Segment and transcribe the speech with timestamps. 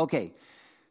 [0.00, 0.32] Okay,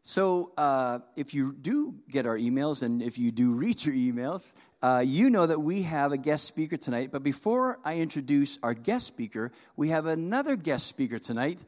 [0.03, 4.53] so uh, if you do get our emails and if you do read your emails,
[4.83, 7.09] uh, you know that we have a guest speaker tonight.
[7.11, 11.59] But before I introduce our guest speaker, we have another guest speaker tonight.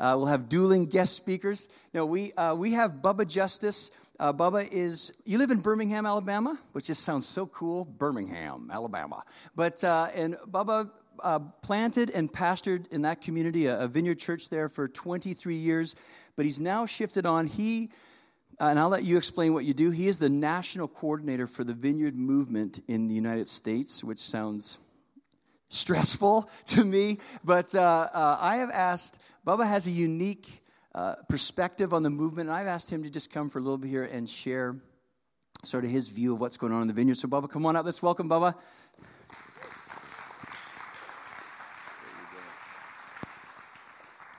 [0.00, 1.68] Uh, we'll have dueling guest speakers.
[1.94, 3.92] Now, we, uh, we have Bubba Justice.
[4.18, 7.84] Uh, Bubba is, you live in Birmingham, Alabama, which just sounds so cool.
[7.84, 9.22] Birmingham, Alabama.
[9.54, 10.90] But, uh, and Bubba
[11.22, 15.94] uh, planted and pastored in that community, a, a vineyard church there for 23 years.
[16.38, 17.48] But he's now shifted on.
[17.48, 17.90] He,
[18.60, 19.90] uh, and I'll let you explain what you do.
[19.90, 24.78] He is the national coordinator for the vineyard movement in the United States, which sounds
[25.68, 27.18] stressful to me.
[27.42, 30.46] But uh, uh, I have asked, Bubba has a unique
[30.94, 33.76] uh, perspective on the movement, and I've asked him to just come for a little
[33.76, 34.76] bit here and share
[35.64, 37.16] sort of his view of what's going on in the vineyard.
[37.16, 37.84] So, Bubba, come on up.
[37.84, 38.54] Let's welcome Bubba.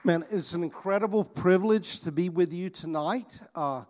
[0.09, 3.39] Man, it's an incredible privilege to be with you tonight.
[3.53, 3.83] Uh,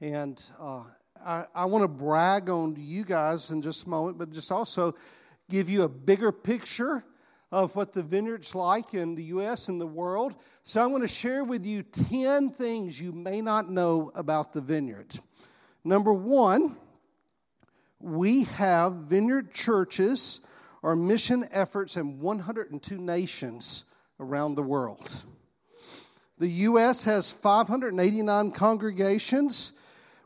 [0.00, 0.84] and uh,
[1.26, 4.94] I, I want to brag on you guys in just a moment, but just also
[5.50, 7.04] give you a bigger picture
[7.50, 9.66] of what the vineyard's like in the U.S.
[9.66, 10.36] and the world.
[10.62, 14.60] So I want to share with you 10 things you may not know about the
[14.60, 15.12] vineyard.
[15.82, 16.76] Number one,
[17.98, 20.38] we have vineyard churches
[20.82, 23.84] or mission efforts in 102 nations
[24.20, 25.10] around the world.
[26.44, 27.04] The U.S.
[27.04, 29.72] has 589 congregations.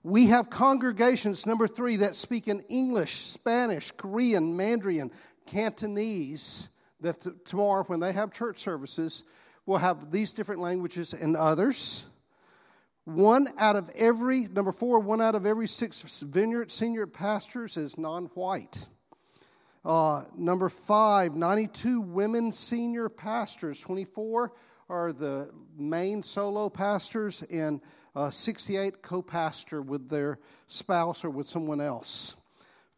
[0.03, 5.13] We have congregations, number three, that speak in English, Spanish, Korean, Mandarin,
[5.47, 6.67] Cantonese.
[7.03, 9.23] That t- tomorrow, when they have church services,
[9.65, 12.05] will have these different languages and others.
[13.05, 17.97] One out of every, number four, one out of every six vineyard senior pastors is
[17.97, 18.89] non white.
[19.89, 24.53] Uh, number five, 92 women senior pastors, 24
[24.91, 27.81] are the main solo pastors, and
[28.15, 32.37] uh, 68 co pastor with their spouse or with someone else.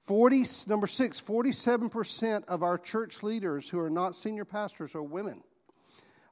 [0.06, 5.44] 40, number six, 47% of our church leaders who are not senior pastors are women.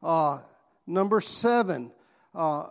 [0.02, 0.40] Uh,
[0.88, 1.92] number seven,
[2.34, 2.66] uh,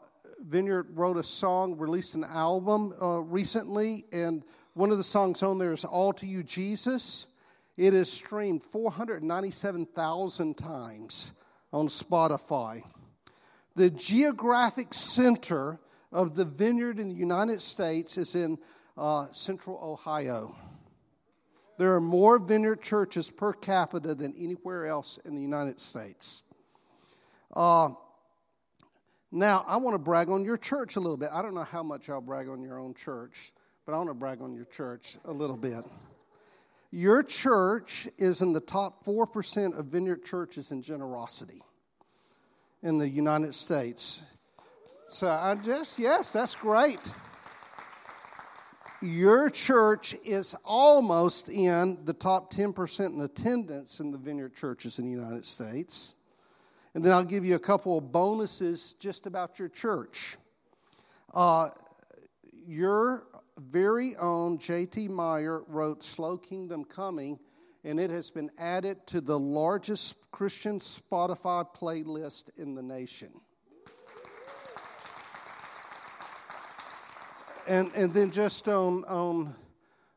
[0.45, 5.57] Vineyard wrote a song, released an album uh, recently, and one of the songs on
[5.57, 7.28] there is All to You, Jesus.
[7.77, 11.31] It is streamed 497,000 times
[11.71, 12.81] on Spotify.
[13.75, 15.79] The geographic center
[16.11, 18.57] of the vineyard in the United States is in
[18.97, 20.55] uh, central Ohio.
[21.77, 26.41] There are more vineyard churches per capita than anywhere else in the United States.
[27.55, 27.89] Uh,
[29.31, 31.29] now, I want to brag on your church a little bit.
[31.31, 33.51] I don't know how much I'll brag on your own church,
[33.85, 35.85] but I want to brag on your church a little bit.
[36.91, 41.61] Your church is in the top 4% of vineyard churches in generosity
[42.81, 44.21] in the United States.
[45.07, 46.99] So I just, yes, that's great.
[49.01, 55.05] Your church is almost in the top 10% in attendance in the vineyard churches in
[55.05, 56.15] the United States.
[56.95, 60.37] And then I'll give you a couple of bonuses just about your church.
[61.33, 61.69] Uh,
[62.65, 63.23] your
[63.57, 65.07] very own J.T.
[65.07, 67.40] Meyer wrote Slow Kingdom Coming
[67.88, 73.31] and it has been added to the largest Christian Spotify playlist in the nation.
[77.66, 79.56] And, and then just on, on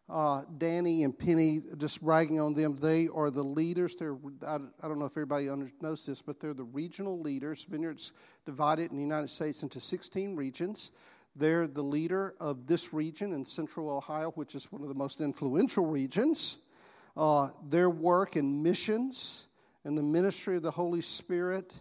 [0.08, 3.94] uh, Danny and Penny, just bragging on them, they are the leaders.
[3.94, 5.48] They're, I, I don't know if everybody
[5.80, 7.64] knows this, but they're the regional leaders.
[7.68, 8.12] Vineyards
[8.46, 10.90] divided in the United States into 16 regions.
[11.36, 15.20] They're the leader of this region in central Ohio, which is one of the most
[15.20, 16.58] influential regions
[17.16, 19.46] uh, their work in missions
[19.84, 21.72] and the ministry of the Holy Spirit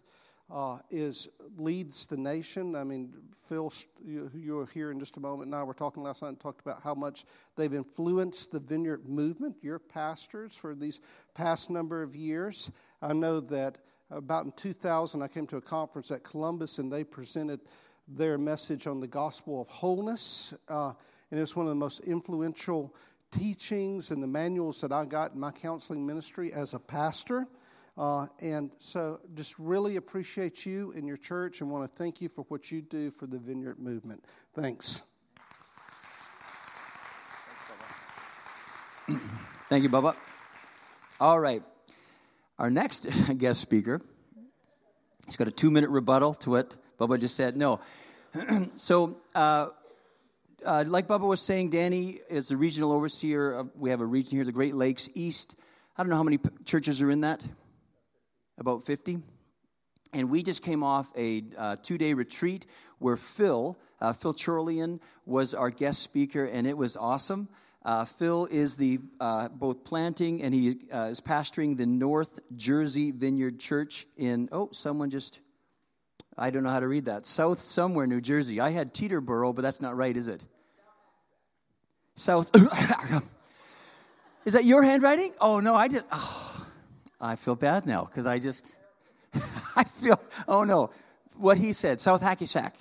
[0.52, 1.28] uh, is
[1.58, 2.76] leads the nation.
[2.76, 3.14] I mean,
[3.48, 3.72] Phil,
[4.04, 5.52] you, you'll hear in just a moment.
[5.52, 9.58] Now, we're talking last night and talked about how much they've influenced the Vineyard movement.
[9.62, 11.00] Your pastors for these
[11.36, 12.72] past number of years.
[13.02, 13.78] I know that
[14.10, 17.60] about in 2000, I came to a conference at Columbus, and they presented
[18.09, 20.94] their message on the gospel of wholeness, uh,
[21.31, 22.94] and it's one of the most influential
[23.31, 27.48] teachings and the manuals that I got in my counseling ministry as a pastor.
[27.98, 32.30] Uh, and so just really appreciate you and your church and want to thank you
[32.30, 34.24] for what you do for the Vineyard movement.
[34.56, 35.01] Thanks.
[39.69, 40.16] Thank you, Bubba.
[41.19, 41.62] All right.
[42.57, 43.06] Our next
[43.38, 44.01] guest speaker,
[45.25, 47.56] he's got a two minute rebuttal to what Bubba just said.
[47.56, 47.80] No.
[48.76, 49.68] so, uh,
[50.66, 53.54] uh, like Bubba was saying, Danny is the regional overseer.
[53.54, 55.56] Of, we have a region here, the Great Lakes East.
[55.98, 57.46] I don't know how many p- churches are in that.
[58.58, 59.20] About 50.
[60.14, 62.66] And we just came off a uh, two day retreat
[63.00, 67.48] where Phil, uh, Phil Chorlian, was our guest speaker, and it was awesome.
[67.84, 73.12] Uh, Phil is the uh, both planting and he uh, is pastoring the North Jersey
[73.12, 74.50] Vineyard Church in.
[74.52, 75.40] Oh, someone just.
[76.39, 77.25] I don't know how to read that.
[77.25, 78.59] South somewhere, New Jersey.
[78.62, 80.41] I had Teterboro, but that's not right, is it?
[82.15, 82.50] South.
[84.45, 85.31] is that your handwriting?
[85.39, 86.06] Oh no, I just.
[86.12, 86.68] Oh,
[87.19, 88.65] I feel bad now because I just.
[89.75, 90.19] I feel.
[90.47, 90.91] Oh no,
[91.38, 92.00] what he said.
[92.00, 92.75] South Hacky Sack.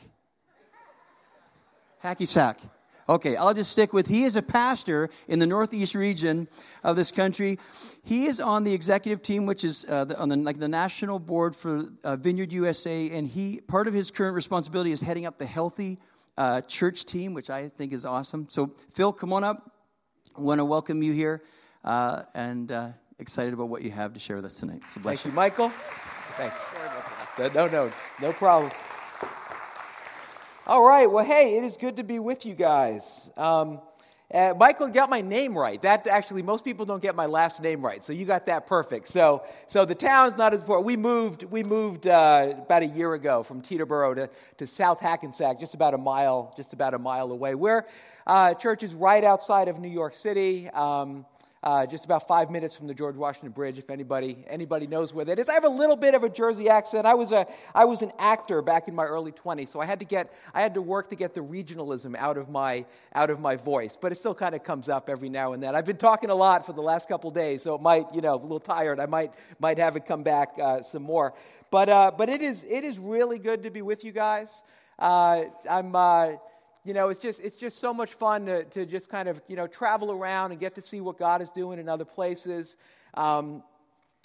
[2.04, 2.60] Hacky Sack.
[3.08, 6.46] Okay, I'll just stick with he is a pastor in the northeast region
[6.84, 7.58] of this country.
[8.04, 11.18] He is on the executive team, which is uh, the, on the like the national
[11.18, 15.38] board for uh, Vineyard USA, and he part of his current responsibility is heading up
[15.38, 15.98] the healthy
[16.36, 18.46] uh, church team, which I think is awesome.
[18.50, 19.72] So, Phil, come on up.
[20.36, 21.42] I want to welcome you here,
[21.84, 22.88] uh, and uh,
[23.18, 24.82] excited about what you have to share with us tonight.
[24.92, 25.72] So, bless Thank you, Michael.
[26.36, 26.70] Thanks.
[27.38, 27.90] No, no,
[28.20, 28.70] no problem.
[30.68, 31.10] All right.
[31.10, 33.30] Well, hey, it is good to be with you guys.
[33.38, 33.80] Um,
[34.30, 35.80] uh, Michael got my name right.
[35.80, 39.08] That actually, most people don't get my last name right, so you got that perfect.
[39.08, 40.84] So, so the town's not as important.
[40.84, 44.28] We moved, we moved uh, about a year ago from Teterboro to,
[44.58, 47.54] to South Hackensack, just about a mile, just about a mile away.
[47.54, 47.86] Where
[48.26, 50.68] uh, church is right outside of New York City.
[50.68, 51.24] Um,
[51.62, 55.24] uh, just about five minutes from the George Washington Bridge, if anybody anybody knows where
[55.24, 55.48] that is.
[55.48, 57.06] I have a little bit of a Jersey accent.
[57.06, 59.98] I was a I was an actor back in my early 20s, so I had
[59.98, 63.40] to get I had to work to get the regionalism out of my out of
[63.40, 65.74] my voice, but it still kind of comes up every now and then.
[65.74, 68.34] I've been talking a lot for the last couple days, so it might you know
[68.34, 69.00] a little tired.
[69.00, 71.34] I might might have it come back uh, some more,
[71.70, 74.62] but uh, but it is it is really good to be with you guys.
[74.98, 76.32] Uh, I'm uh,
[76.88, 79.56] you know, it's just, it's just so much fun to, to just kind of, you
[79.56, 82.78] know, travel around and get to see what God is doing in other places.
[83.12, 83.62] Um,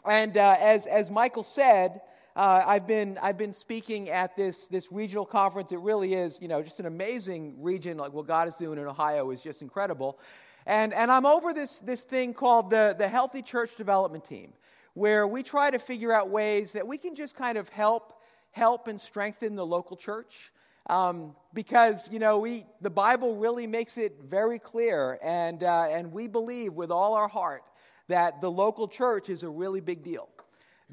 [0.05, 1.99] and uh, as, as Michael said,
[2.37, 5.73] uh, I've, been, I've been speaking at this, this regional conference.
[5.73, 7.97] It really is, you know, just an amazing region.
[7.97, 10.17] Like what God is doing in Ohio is just incredible.
[10.65, 14.53] And, and I'm over this, this thing called the, the Healthy Church Development Team,
[14.93, 18.21] where we try to figure out ways that we can just kind of help,
[18.51, 20.52] help and strengthen the local church.
[20.89, 26.11] Um, because you know we the Bible really makes it very clear, and uh, and
[26.11, 27.63] we believe with all our heart
[28.09, 30.27] that the local church is a really big deal.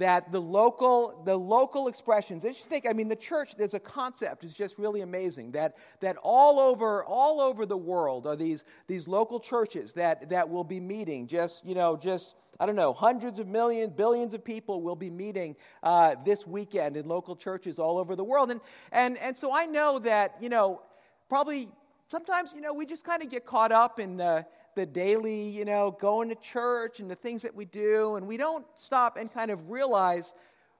[0.00, 2.46] That the local the local expressions.
[2.46, 3.54] I just think I mean the church.
[3.56, 5.52] There's a concept is just really amazing.
[5.52, 10.48] That that all over all over the world are these these local churches that that
[10.48, 11.26] will be meeting.
[11.26, 15.08] Just you know just I don't know, hundreds of millions, billions of people will be
[15.08, 18.50] meeting uh, this weekend in local churches all over the world.
[18.50, 18.60] And,
[18.92, 20.82] and, and so I know that, you know,
[21.30, 21.70] probably
[22.10, 25.64] sometimes, you know, we just kind of get caught up in the, the daily, you
[25.64, 29.32] know, going to church and the things that we do, and we don't stop and
[29.32, 30.34] kind of realize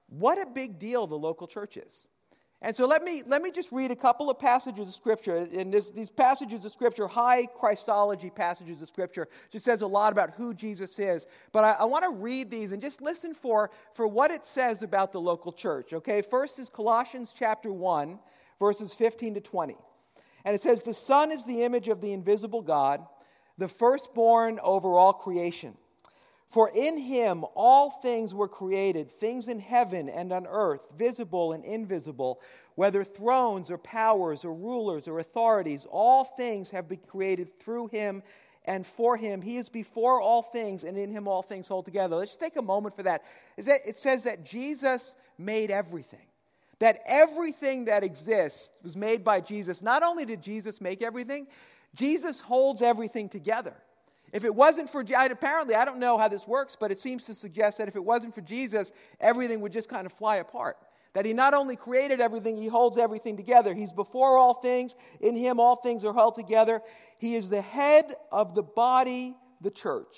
[0.09, 2.07] what a big deal the local church is.
[2.63, 5.47] And so let me, let me just read a couple of passages of Scripture.
[5.51, 10.11] And this, these passages of Scripture, high Christology passages of Scripture, just says a lot
[10.11, 11.25] about who Jesus is.
[11.53, 14.83] But I, I want to read these and just listen for, for what it says
[14.83, 15.93] about the local church.
[15.93, 18.19] Okay, first is Colossians chapter 1,
[18.59, 19.75] verses 15 to 20.
[20.45, 23.05] And it says, The Son is the image of the invisible God,
[23.57, 25.75] the firstborn over all creation.
[26.49, 31.63] For in him all things were created, things in heaven and on earth, visible and
[31.63, 32.41] invisible,
[32.75, 38.21] whether thrones or powers or rulers or authorities, all things have been created through him
[38.65, 39.41] and for him.
[39.41, 42.17] He is before all things, and in him all things hold together.
[42.17, 43.23] Let's take a moment for that.
[43.57, 46.19] It says that Jesus made everything.
[46.81, 49.81] That everything that exists was made by Jesus.
[49.81, 51.47] Not only did Jesus make everything,
[51.95, 53.75] Jesus holds everything together.
[54.33, 57.35] If it wasn't for, apparently, I don't know how this works, but it seems to
[57.35, 60.77] suggest that if it wasn't for Jesus, everything would just kind of fly apart.
[61.13, 63.75] That he not only created everything, he holds everything together.
[63.75, 64.95] He's before all things.
[65.19, 66.81] In him, all things are held together.
[67.19, 70.17] He is the head of the body, the church.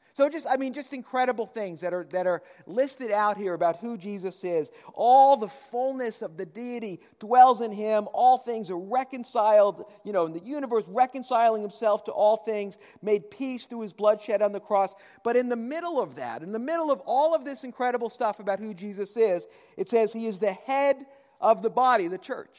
[0.13, 3.77] So just, I mean, just incredible things that are, that are listed out here about
[3.77, 4.71] who Jesus is.
[4.93, 8.07] All the fullness of the deity dwells in him.
[8.13, 13.31] All things are reconciled, you know, in the universe, reconciling himself to all things, made
[13.31, 14.93] peace through his blood shed on the cross.
[15.23, 18.39] But in the middle of that, in the middle of all of this incredible stuff
[18.39, 21.05] about who Jesus is, it says he is the head
[21.39, 22.57] of the body, the church.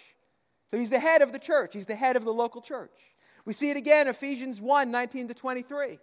[0.69, 1.75] So he's the head of the church.
[1.75, 2.99] He's the head of the local church.
[3.45, 5.99] We see it again, Ephesians 1 19 to 23.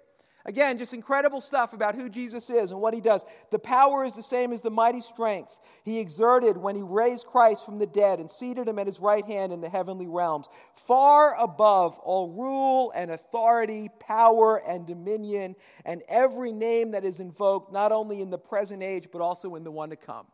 [0.46, 3.25] Again, just incredible stuff about who Jesus is and what he does.
[3.51, 7.65] The power is the same as the mighty strength he exerted when he raised Christ
[7.65, 11.36] from the dead and seated him at his right hand in the heavenly realms, far
[11.38, 15.55] above all rule and authority, power and dominion,
[15.86, 19.63] and every name that is invoked, not only in the present age, but also in
[19.63, 20.25] the one to come.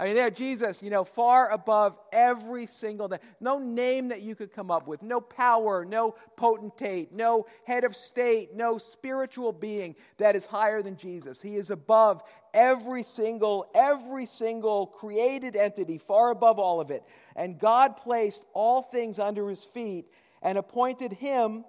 [0.00, 3.18] I mean, there, Jesus, you know, far above every single name.
[3.40, 7.96] No name that you could come up with, no power, no potentate, no head of
[7.96, 11.42] state, no spiritual being that is higher than Jesus.
[11.42, 12.22] He is above
[12.54, 17.02] every single, every single created entity, far above all of it.
[17.34, 20.06] And God placed all things under his feet
[20.42, 21.64] and appointed him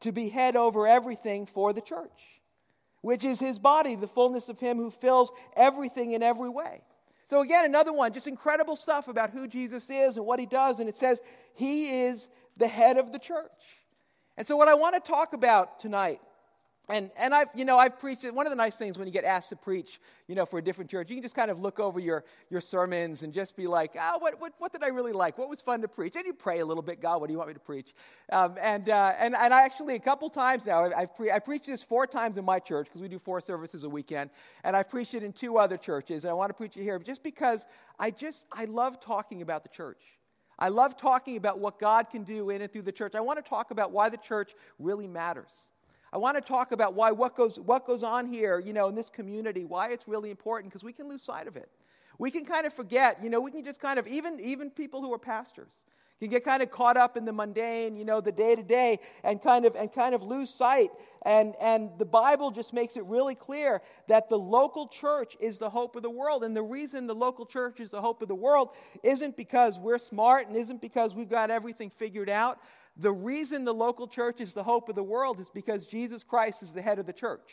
[0.00, 2.40] to be head over everything for the church,
[3.00, 6.82] which is his body, the fullness of him who fills everything in every way.
[7.26, 10.80] So, again, another one, just incredible stuff about who Jesus is and what he does.
[10.80, 11.20] And it says
[11.54, 13.50] he is the head of the church.
[14.36, 16.20] And so, what I want to talk about tonight
[16.90, 18.34] and, and I've, you know, I've preached it.
[18.34, 20.62] One of the nice things when you get asked to preach, you know, for a
[20.62, 23.66] different church, you can just kind of look over your, your sermons and just be
[23.66, 25.38] like, oh, what, what, what did I really like?
[25.38, 26.14] What was fun to preach?
[26.14, 27.94] And you pray a little bit, God, what do you want me to preach?
[28.30, 31.38] Um, and, uh, and, and I actually, a couple times now, I've, I've, pre- I
[31.38, 34.28] preached this four times in my church because we do four services a weekend.
[34.62, 36.24] And I've preached it in two other churches.
[36.24, 37.66] And I want to preach it here just because
[37.98, 40.02] I just, I love talking about the church.
[40.58, 43.14] I love talking about what God can do in and through the church.
[43.14, 45.70] I want to talk about why the church really matters.
[46.14, 48.94] I want to talk about why what goes, what goes on here, you know, in
[48.94, 51.68] this community, why it's really important, because we can lose sight of it.
[52.18, 55.02] We can kind of forget, you know, we can just kind of, even, even people
[55.02, 55.72] who are pastors,
[56.20, 58.98] can get kind of caught up in the mundane, you know, the day to day,
[59.24, 60.90] and kind of and kind of lose sight.
[61.22, 65.68] And and the Bible just makes it really clear that the local church is the
[65.68, 66.44] hope of the world.
[66.44, 68.70] And the reason the local church is the hope of the world
[69.02, 72.58] isn't because we're smart and isn't because we've got everything figured out.
[72.96, 76.62] The reason the local church is the hope of the world is because Jesus Christ
[76.62, 77.50] is the head of the church.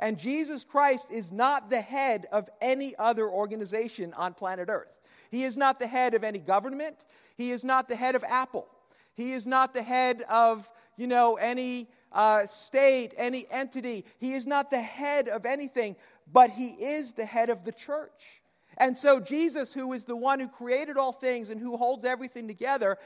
[0.00, 4.94] And Jesus Christ is not the head of any other organization on planet Earth.
[5.30, 6.96] He is not the head of any government.
[7.36, 8.68] He is not the head of Apple.
[9.14, 14.04] He is not the head of, you know, any uh, state, any entity.
[14.18, 15.96] He is not the head of anything,
[16.32, 18.40] but he is the head of the church.
[18.76, 22.46] And so, Jesus, who is the one who created all things and who holds everything
[22.46, 22.96] together,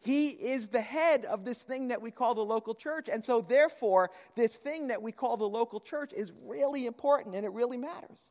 [0.00, 3.08] he is the head of this thing that we call the local church.
[3.12, 7.44] And so, therefore, this thing that we call the local church is really important and
[7.44, 8.30] it really matters.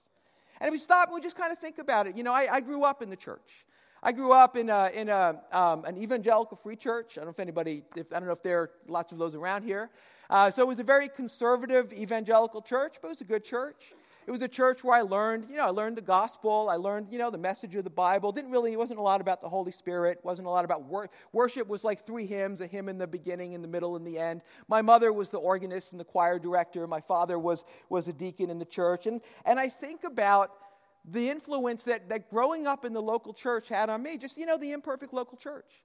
[0.59, 2.47] And if we stop and we just kind of think about it, you know, I,
[2.55, 3.65] I grew up in the church.
[4.01, 7.17] I grew up in, a, in a, um, an evangelical free church.
[7.17, 9.35] I don't know if anybody, if, I don't know if there are lots of those
[9.35, 9.89] around here.
[10.29, 13.93] Uh, so it was a very conservative evangelical church, but it was a good church.
[14.29, 16.69] It was a church where I learned, you know, I learned the gospel.
[16.69, 18.31] I learned, you know, the message of the Bible.
[18.31, 20.19] Didn't really, it wasn't a lot about the Holy Spirit.
[20.21, 21.67] wasn't a lot about wor- worship.
[21.67, 24.43] Was like three hymns: a hymn in the beginning, in the middle, and the end.
[24.67, 26.85] My mother was the organist and the choir director.
[26.85, 29.07] My father was was a deacon in the church.
[29.07, 30.51] And and I think about
[31.05, 34.19] the influence that that growing up in the local church had on me.
[34.19, 35.81] Just you know, the imperfect local church.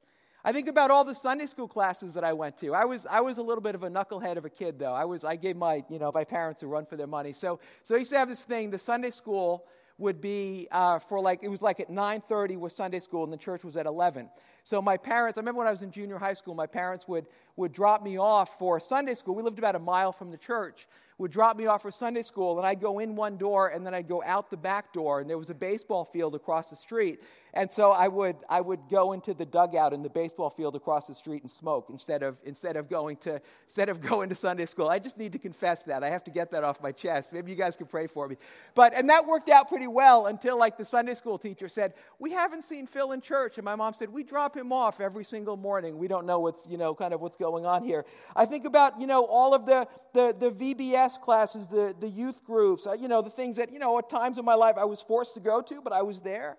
[0.46, 2.74] I think about all the Sunday school classes that I went to.
[2.74, 4.92] I was, I was a little bit of a knucklehead of a kid, though.
[4.92, 7.32] I, was, I gave my, you know, my parents a run for their money.
[7.32, 9.64] So, so I used to have this thing, the Sunday school
[9.96, 13.38] would be uh, for like, it was like at 9.30 was Sunday school and the
[13.38, 14.28] church was at 11.
[14.64, 17.24] So my parents, I remember when I was in junior high school, my parents would,
[17.56, 19.34] would drop me off for Sunday school.
[19.34, 20.86] We lived about a mile from the church
[21.18, 23.94] would drop me off for Sunday school, and I'd go in one door, and then
[23.94, 27.22] I'd go out the back door, and there was a baseball field across the street.
[27.56, 31.06] And so I would, I would go into the dugout in the baseball field across
[31.06, 34.66] the street and smoke instead of, instead of, going, to, instead of going to Sunday
[34.66, 34.88] school.
[34.88, 36.02] I just need to confess that.
[36.02, 37.32] I have to get that off my chest.
[37.32, 38.36] Maybe you guys can pray for me.
[38.74, 42.32] But, and that worked out pretty well until, like, the Sunday school teacher said, We
[42.32, 43.56] haven't seen Phil in church.
[43.56, 45.96] And my mom said, We drop him off every single morning.
[45.96, 48.04] We don't know what's, you know, kind of what's going on here.
[48.34, 52.44] I think about, you know, all of the, the, the VBS classes, the, the youth
[52.44, 54.84] groups, uh, you know, the things that, you know, at times in my life I
[54.84, 56.56] was forced to go to, but I was there.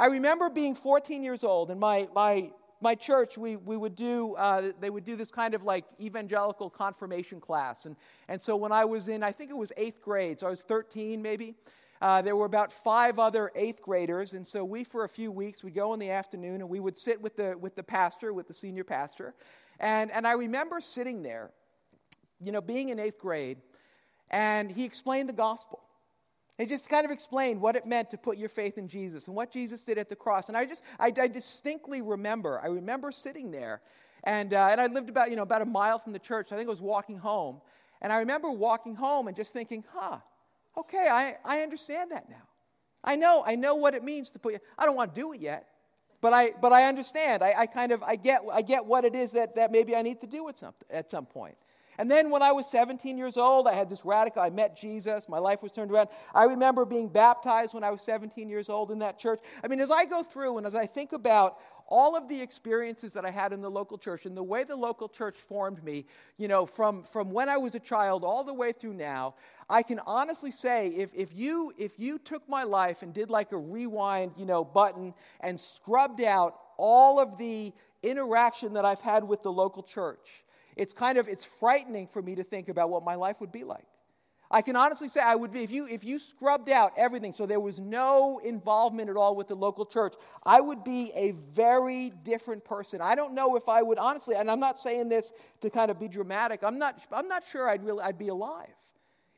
[0.00, 4.34] I remember being 14 years old, and my, my, my church, we, we would do,
[4.36, 7.84] uh, they would do this kind of like evangelical confirmation class.
[7.84, 10.50] And, and so when I was in, I think it was eighth grade, so I
[10.50, 11.54] was 13 maybe,
[12.00, 14.32] uh, there were about five other eighth graders.
[14.32, 16.96] And so we, for a few weeks, would go in the afternoon and we would
[16.96, 19.34] sit with the, with the pastor, with the senior pastor.
[19.80, 21.50] And, and I remember sitting there,
[22.40, 23.58] you know, being in eighth grade,
[24.30, 25.80] and he explained the gospel.
[26.60, 29.34] He just kind of explained what it meant to put your faith in Jesus and
[29.34, 30.48] what Jesus did at the cross.
[30.48, 33.80] And I just, I, I distinctly remember, I remember sitting there,
[34.24, 36.52] and, uh, and I lived about, you know, about a mile from the church.
[36.52, 37.62] I think I was walking home.
[38.02, 40.18] And I remember walking home and just thinking, huh,
[40.76, 42.42] okay, I, I understand that now.
[43.02, 45.40] I know, I know what it means to put I don't want to do it
[45.40, 45.66] yet,
[46.20, 47.42] but I, but I understand.
[47.42, 50.02] I, I kind of, I get, I get what it is that, that maybe I
[50.02, 51.56] need to do at some, at some point.
[52.00, 55.28] And then when I was 17 years old, I had this radical, I met Jesus,
[55.28, 56.08] my life was turned around.
[56.34, 59.38] I remember being baptized when I was 17 years old in that church.
[59.62, 63.12] I mean, as I go through and as I think about all of the experiences
[63.12, 66.06] that I had in the local church and the way the local church formed me,
[66.38, 69.34] you know, from, from when I was a child all the way through now,
[69.68, 73.52] I can honestly say if, if, you, if you took my life and did like
[73.52, 79.22] a rewind, you know, button and scrubbed out all of the interaction that I've had
[79.22, 80.44] with the local church,
[80.76, 83.64] it's kind of it's frightening for me to think about what my life would be
[83.64, 83.86] like.
[84.52, 87.46] I can honestly say I would be if you if you scrubbed out everything so
[87.46, 92.10] there was no involvement at all with the local church, I would be a very
[92.24, 93.00] different person.
[93.00, 96.00] I don't know if I would honestly, and I'm not saying this to kind of
[96.00, 96.64] be dramatic.
[96.64, 98.74] I'm not I'm not sure I'd really I'd be alive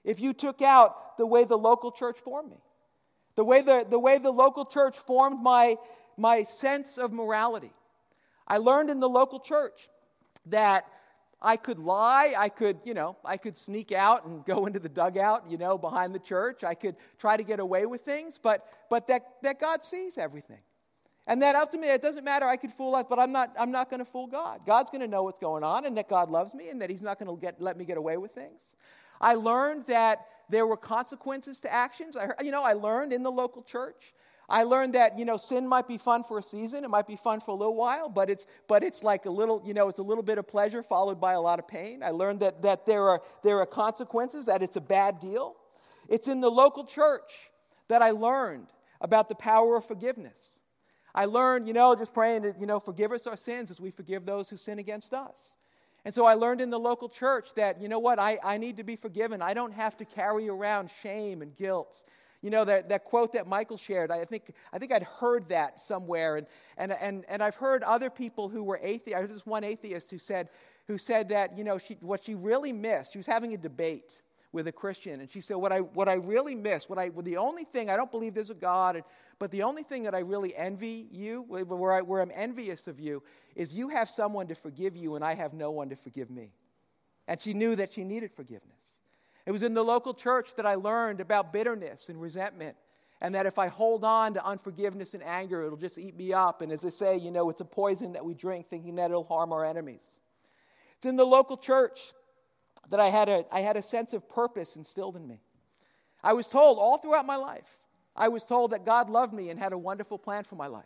[0.03, 2.61] if you took out the way the local church formed me.
[3.35, 5.77] The way the, the way the local church formed my
[6.17, 7.73] my sense of morality.
[8.49, 9.89] I learned in the local church
[10.47, 10.85] that
[11.43, 12.35] I could lie.
[12.39, 15.77] I could, you know, I could sneak out and go into the dugout, you know,
[15.77, 16.63] behind the church.
[16.63, 20.61] I could try to get away with things, but, but that, that God sees everything.
[21.27, 22.47] And that ultimately, it doesn't matter.
[22.47, 24.61] I could fool us, but I'm not, I'm not going to fool God.
[24.67, 27.03] God's going to know what's going on and that God loves me and that He's
[27.03, 28.75] not going to let me get away with things.
[29.21, 32.17] I learned that there were consequences to actions.
[32.17, 34.15] I, you know, I learned in the local church
[34.53, 37.17] I learned that, you know, sin might be fun for a season, it might be
[37.17, 39.99] fun for a little while, but it's but it's like a little, you know, it's
[39.99, 42.03] a little bit of pleasure followed by a lot of pain.
[42.03, 45.57] I learned that that there are there are consequences, that it's a bad deal.
[46.07, 47.33] It's in the local church
[47.89, 48.67] that I learned
[49.01, 50.61] about the power of forgiveness.
[51.15, 53.91] I learned, you know, just praying that, you know, forgive us our sins as we
[53.91, 55.57] forgive those who sin against us.
[56.05, 58.77] And so I learned in the local church that, you know what, I, I need
[58.79, 59.41] to be forgiven.
[59.41, 62.05] I don't have to carry around shame and guilt
[62.43, 65.79] you know, that, that quote that Michael shared, I think, I think I'd heard that
[65.79, 66.37] somewhere.
[66.37, 66.47] And,
[66.77, 69.17] and, and, and I've heard other people who were atheists.
[69.17, 70.49] I heard this one atheist who said,
[70.89, 74.19] who said that, you know, she, what she really missed, she was having a debate
[74.53, 75.21] with a Christian.
[75.21, 77.91] And she said, What I, what I really miss, what I, well, the only thing,
[77.91, 79.05] I don't believe there's a God, and,
[79.39, 83.01] but the only thing that I really envy you, where, I, where I'm envious of
[83.01, 83.23] you,
[83.57, 86.53] is you have someone to forgive you, and I have no one to forgive me.
[87.29, 88.82] And she knew that she needed forgiveness.
[89.47, 92.77] It was in the local church that I learned about bitterness and resentment,
[93.21, 96.61] and that if I hold on to unforgiveness and anger, it'll just eat me up.
[96.63, 99.25] And as they say, you know, it's a poison that we drink thinking that it'll
[99.25, 100.21] harm our enemies.
[100.97, 102.13] It's in the local church
[102.91, 105.41] that I had a, I had a sense of purpose instilled in me.
[106.23, 107.79] I was told all throughout my life,
[108.15, 110.85] I was told that God loved me and had a wonderful plan for my life.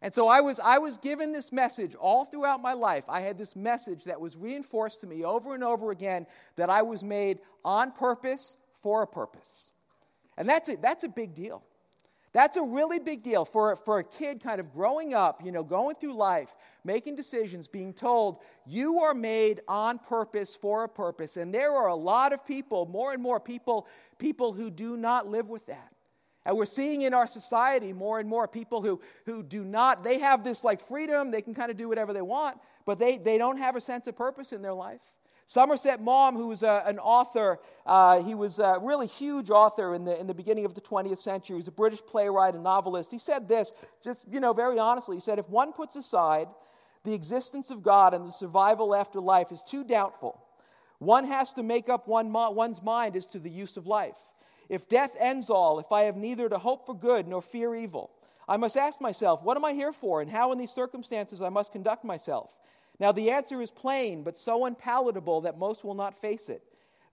[0.00, 3.04] And so I was, I was given this message all throughout my life.
[3.08, 6.82] I had this message that was reinforced to me over and over again that I
[6.82, 9.70] was made on purpose for a purpose.
[10.36, 11.64] And that's a, that's a big deal.
[12.32, 15.64] That's a really big deal for, for a kid kind of growing up, you know,
[15.64, 21.36] going through life, making decisions, being told, you are made on purpose for a purpose.
[21.36, 25.26] And there are a lot of people, more and more people, people who do not
[25.26, 25.92] live with that.
[26.44, 30.18] And we're seeing in our society more and more people who, who do not, they
[30.18, 33.38] have this like freedom, they can kind of do whatever they want, but they, they
[33.38, 35.00] don't have a sense of purpose in their life.
[35.48, 40.04] Somerset Maugham, who was uh, an author, uh, he was a really huge author in
[40.04, 41.54] the, in the beginning of the 20th century.
[41.54, 43.10] He was a British playwright and novelist.
[43.10, 43.72] He said this,
[44.04, 45.16] just, you know, very honestly.
[45.16, 46.48] He said, if one puts aside
[47.04, 50.38] the existence of God and the survival after life is too doubtful,
[50.98, 54.18] one has to make up one, one's mind as to the use of life.
[54.68, 58.10] If death ends all, if I have neither to hope for good nor fear evil,
[58.48, 61.48] I must ask myself, what am I here for, and how in these circumstances I
[61.48, 62.54] must conduct myself?
[62.98, 66.62] Now, the answer is plain, but so unpalatable that most will not face it.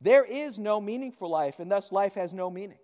[0.01, 2.77] There is no meaning for life, and thus life has no meaning.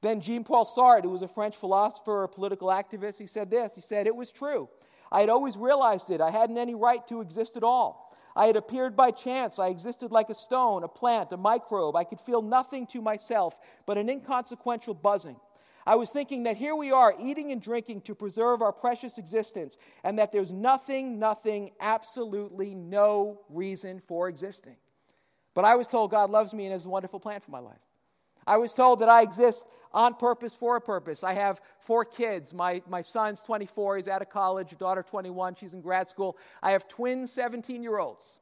[0.00, 3.74] Then Jean Paul Sartre, who was a French philosopher, a political activist, he said this.
[3.74, 4.68] He said, It was true.
[5.10, 6.20] I had always realized it.
[6.20, 8.07] I hadn't any right to exist at all.
[8.38, 9.58] I had appeared by chance.
[9.58, 11.96] I existed like a stone, a plant, a microbe.
[11.96, 15.34] I could feel nothing to myself but an inconsequential buzzing.
[15.84, 19.76] I was thinking that here we are eating and drinking to preserve our precious existence,
[20.04, 24.76] and that there's nothing, nothing, absolutely no reason for existing.
[25.54, 27.87] But I was told God loves me and has a wonderful plan for my life.
[28.48, 31.22] I was told that I exist on purpose for a purpose.
[31.22, 32.54] I have four kids.
[32.54, 36.38] My, my son's 24, he's out of college, daughter 21, she's in grad school.
[36.62, 38.40] I have twin 17 year olds.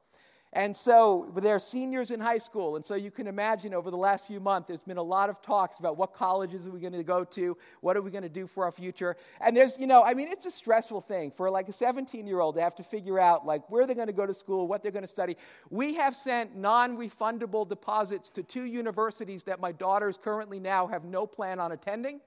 [0.52, 2.76] And so they're seniors in high school.
[2.76, 5.42] And so you can imagine over the last few months, there's been a lot of
[5.42, 7.56] talks about what colleges are we going to go to?
[7.80, 9.16] What are we going to do for our future?
[9.40, 12.40] And there's, you know, I mean, it's a stressful thing for like a 17 year
[12.40, 14.82] old to have to figure out like where they're going to go to school, what
[14.82, 15.36] they're going to study.
[15.70, 21.04] We have sent non refundable deposits to two universities that my daughters currently now have
[21.04, 22.20] no plan on attending.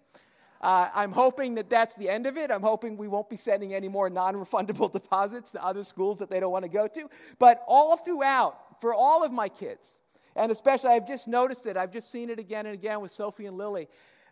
[0.61, 2.51] Uh, I'm hoping that that's the end of it.
[2.51, 6.29] I'm hoping we won't be sending any more non refundable deposits to other schools that
[6.29, 7.09] they don't want to go to.
[7.37, 10.01] But all throughout, for all of my kids,
[10.35, 13.45] and especially I've just noticed it, I've just seen it again and again with Sophie
[13.45, 13.87] and Lily,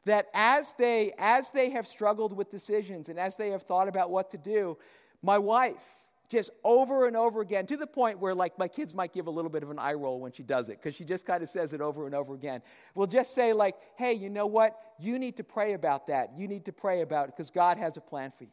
[0.05, 4.09] that as they, as they have struggled with decisions and as they have thought about
[4.09, 4.77] what to do,
[5.21, 5.83] my wife,
[6.29, 9.31] just over and over again to the point where like my kids might give a
[9.31, 11.49] little bit of an eye roll when she does it because she just kind of
[11.49, 12.61] says it over and over again.
[12.95, 14.77] We'll just say like hey you know what?
[14.99, 16.31] You need to pray about that.
[16.37, 18.49] You need to pray about it because god has a plan for you.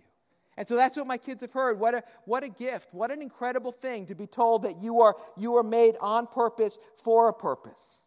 [0.57, 1.81] And so that's what my kids have heard.
[1.81, 2.89] What a, what a gift.
[2.93, 6.79] What an incredible thing to be told that you are you are made on purpose
[7.03, 8.04] for a purpose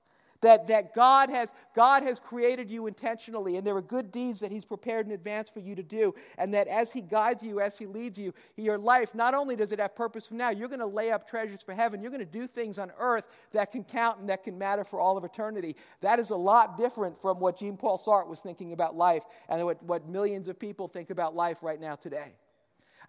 [0.48, 4.50] that, that God, has, God has created you intentionally, and there are good deeds that
[4.50, 6.16] He's prepared in advance for you to do.
[6.38, 9.74] And that as He guides you, as He leads you, your life, not only does
[9.74, 12.02] it have purpose from now, you're going to lay up treasures for heaven.
[12.02, 15.02] You're going to do things on earth that can count and that can matter for
[15.02, 15.76] all of eternity.
[16.00, 19.66] That is a lot different from what Jean Paul Sartre was thinking about life and
[19.66, 22.32] what, what millions of people think about life right now today.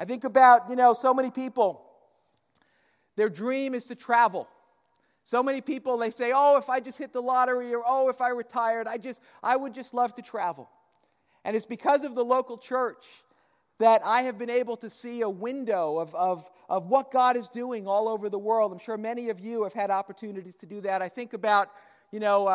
[0.00, 1.84] I think about, you know, so many people,
[3.14, 4.48] their dream is to travel.
[5.28, 8.22] So many people they say, "Oh, if I just hit the lottery or oh, if
[8.22, 10.70] I retired, I just I would just love to travel."
[11.44, 13.04] And it's because of the local church
[13.78, 17.50] that I have been able to see a window of, of, of what God is
[17.50, 18.72] doing all over the world.
[18.72, 21.02] I'm sure many of you have had opportunities to do that.
[21.02, 21.70] I think about,
[22.10, 22.50] you know, uh,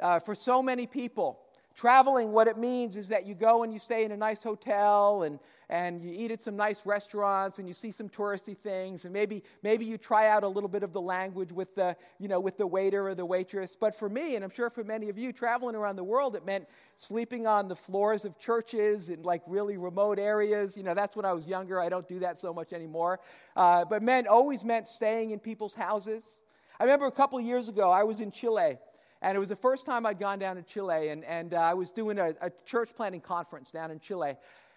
[0.00, 1.38] uh, uh, for so many people,
[1.74, 5.22] traveling, what it means is that you go and you stay in a nice hotel
[5.22, 9.12] and and you eat at some nice restaurants and you see some touristy things and
[9.12, 12.40] maybe maybe you try out a little bit of the language with the you know
[12.40, 13.76] with the waiter or the waitress.
[13.78, 16.44] But for me and i'm sure for many of you traveling around the world it
[16.44, 20.76] meant sleeping on the floors of churches in like really remote areas.
[20.76, 21.80] You know that's when i was younger.
[21.80, 23.20] I don't do that so much anymore.
[23.56, 26.44] Uh, but meant always meant staying in people's houses.
[26.78, 28.78] I remember a couple years ago i was in chile
[29.24, 31.72] and it was the first time I'd gone down to Chile, and, and uh, I
[31.72, 34.36] was doing a, a church planting conference down in Chile.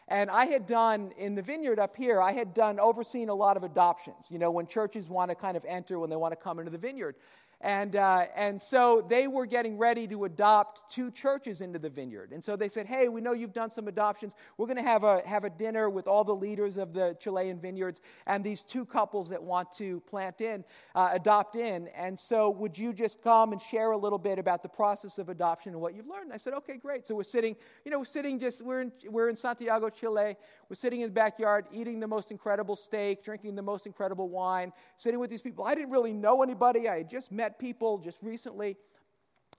[0.09, 3.57] And I had done in the vineyard up here, I had done overseen a lot
[3.57, 6.37] of adoptions, you know, when churches want to kind of enter, when they want to
[6.37, 7.15] come into the vineyard.
[7.61, 12.31] And, uh, and so they were getting ready to adopt two churches into the vineyard.
[12.31, 14.33] And so they said, Hey, we know you've done some adoptions.
[14.57, 17.59] We're going to have a, have a dinner with all the leaders of the Chilean
[17.59, 21.87] vineyards and these two couples that want to plant in, uh, adopt in.
[21.95, 25.29] And so would you just come and share a little bit about the process of
[25.29, 26.25] adoption and what you've learned?
[26.25, 27.07] And I said, Okay, great.
[27.07, 30.35] So we're sitting, you know, we're sitting just, we're in, we're in Santiago, Chile.
[30.69, 34.71] We're sitting in the backyard eating the most incredible steak, drinking the most incredible wine,
[34.95, 35.65] sitting with these people.
[35.65, 36.87] I didn't really know anybody.
[36.87, 38.75] I had just met met people just recently.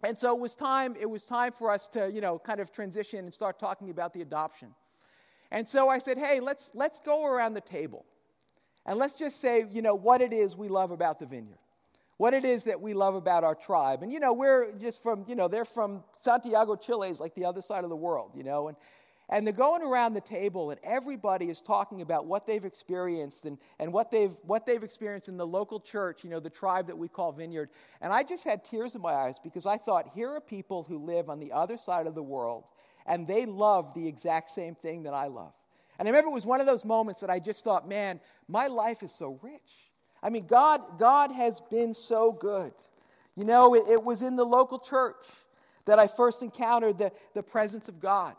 [0.05, 2.71] And so it was time, it was time for us to, you know, kind of
[2.71, 4.75] transition and start talking about the adoption.
[5.51, 8.05] And so I said, hey, let's, let's go around the table
[8.85, 11.59] and let's just say, you know, what it is we love about the vineyard.
[12.19, 14.03] What it is that we love about our tribe.
[14.03, 17.47] And, you know, we're just from, you know, they're from Santiago, Chile, is like the
[17.47, 18.69] other side of the world, you know.
[18.69, 18.77] And,
[19.31, 23.59] and they're going around the table, and everybody is talking about what they've experienced and,
[23.79, 26.97] and what, they've, what they've experienced in the local church, you know, the tribe that
[26.97, 27.69] we call Vineyard.
[28.01, 30.99] And I just had tears in my eyes because I thought, here are people who
[30.99, 32.65] live on the other side of the world,
[33.07, 35.53] and they love the exact same thing that I love.
[35.99, 38.67] And I remember it was one of those moments that I just thought, man, my
[38.69, 39.91] life is so rich.
[40.23, 42.73] I mean, God, God has been so good.
[43.37, 45.27] You know, it, it was in the local church
[45.85, 48.35] that I first encountered the, the presence of God.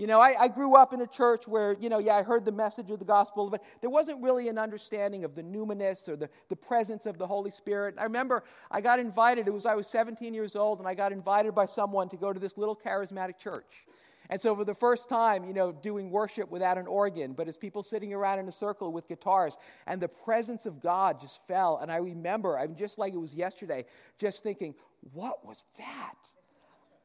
[0.00, 2.46] You know, I, I, grew up in a church where, you know, yeah, I heard
[2.46, 6.16] the message of the gospel, but there wasn't really an understanding of the numinous or
[6.16, 7.96] the, the presence of the Holy Spirit.
[7.98, 11.12] I remember I got invited, it was I was 17 years old, and I got
[11.12, 13.84] invited by someone to go to this little charismatic church.
[14.30, 17.58] And so for the first time, you know, doing worship without an organ, but as
[17.58, 21.76] people sitting around in a circle with guitars, and the presence of God just fell.
[21.76, 23.84] And I remember, I'm just like it was yesterday,
[24.16, 24.74] just thinking,
[25.12, 26.16] what was that?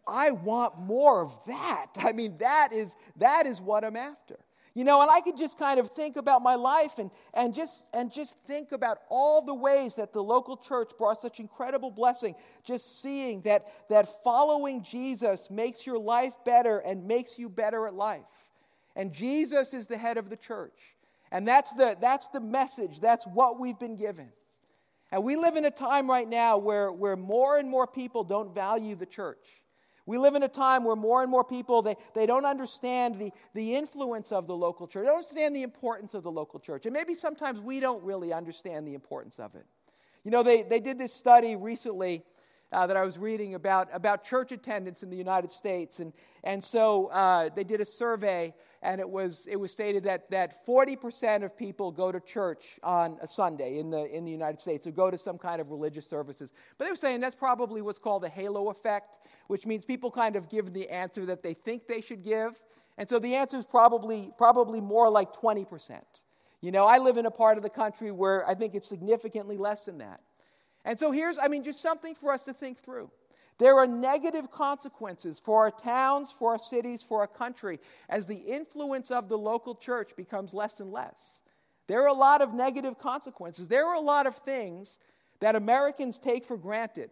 [0.08, 1.88] I want more of that.
[1.98, 4.38] I mean, that is, that is what I'm after.
[4.76, 7.86] You know, and I could just kind of think about my life and, and, just,
[7.94, 12.36] and just think about all the ways that the local church brought such incredible blessing.
[12.66, 17.94] Just seeing that, that following Jesus makes your life better and makes you better at
[17.94, 18.26] life.
[18.98, 20.96] And Jesus is the head of the church.
[21.32, 23.00] And that's the, that's the message.
[23.00, 24.30] That's what we've been given.
[25.10, 28.54] And we live in a time right now where, where more and more people don't
[28.54, 29.46] value the church.
[30.06, 33.32] We live in a time where more and more people, they, they don't understand the,
[33.54, 35.04] the influence of the local church.
[35.04, 36.86] They don't understand the importance of the local church.
[36.86, 39.66] And maybe sometimes we don't really understand the importance of it.
[40.24, 42.24] You know, they, they did this study recently
[42.72, 46.00] uh, that I was reading about, about church attendance in the United States.
[46.00, 46.14] And,
[46.44, 48.54] and so uh, they did a survey,
[48.86, 53.18] and it was, it was stated that, that 40% of people go to church on
[53.22, 56.08] a Sunday in the, in the United States, or go to some kind of religious
[56.08, 56.54] services.
[56.78, 60.36] But they were saying that's probably what's called the halo effect, which means people kind
[60.36, 62.54] of give the answer that they think they should give
[62.98, 66.02] And so the answer is probably, probably more like 20%.
[66.62, 69.58] You know, I live in a part of the country where I think it's significantly
[69.58, 70.22] less than that.
[70.86, 73.10] And so here's, I mean, just something for us to think through.
[73.58, 78.36] There are negative consequences for our towns, for our cities, for our country as the
[78.36, 81.40] influence of the local church becomes less and less.
[81.88, 83.68] There are a lot of negative consequences.
[83.68, 85.00] There are a lot of things
[85.40, 87.12] that Americans take for granted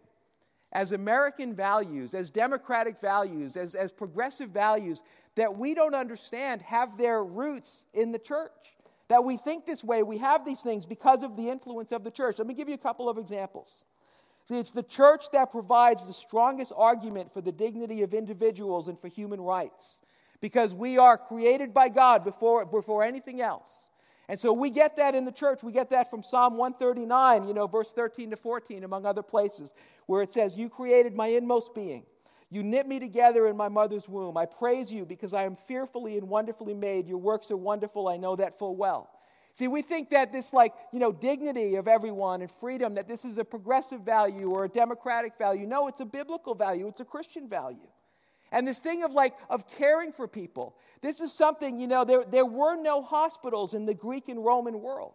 [0.72, 5.02] as American values, as democratic values, as, as progressive values
[5.36, 8.50] that we don't understand have their roots in the church.
[9.08, 12.10] That we think this way, we have these things because of the influence of the
[12.10, 12.38] church.
[12.38, 13.84] Let me give you a couple of examples.
[14.48, 19.00] See, it's the church that provides the strongest argument for the dignity of individuals and
[19.00, 20.02] for human rights
[20.40, 23.88] because we are created by God before, before anything else.
[24.28, 25.62] And so we get that in the church.
[25.62, 29.74] We get that from Psalm 139, you know, verse 13 to 14, among other places,
[30.06, 32.04] where it says, You created my inmost being.
[32.50, 34.36] You knit me together in my mother's womb.
[34.36, 37.08] I praise you because I am fearfully and wonderfully made.
[37.08, 38.08] Your works are wonderful.
[38.08, 39.10] I know that full well.
[39.54, 43.24] See, we think that this, like, you know, dignity of everyone and freedom, that this
[43.24, 45.64] is a progressive value or a democratic value.
[45.64, 47.88] No, it's a biblical value, it's a Christian value.
[48.50, 50.76] And this thing of like of caring for people.
[51.02, 54.80] This is something, you know, there, there were no hospitals in the Greek and Roman
[54.80, 55.14] world.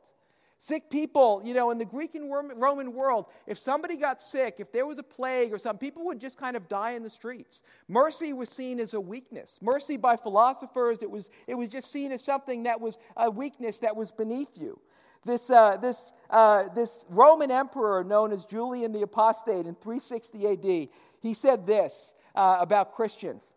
[0.61, 4.73] Sick people, you know, in the Greek and Roman world, if somebody got sick, if
[4.73, 7.63] there was a plague or something, people would just kind of die in the streets.
[7.87, 9.57] Mercy was seen as a weakness.
[9.61, 13.79] Mercy by philosophers, it was, it was just seen as something that was a weakness
[13.79, 14.77] that was beneath you.
[15.23, 20.89] This, uh, this, uh, this Roman emperor known as Julian the Apostate in 360 AD,
[21.21, 23.53] he said this uh, about Christians.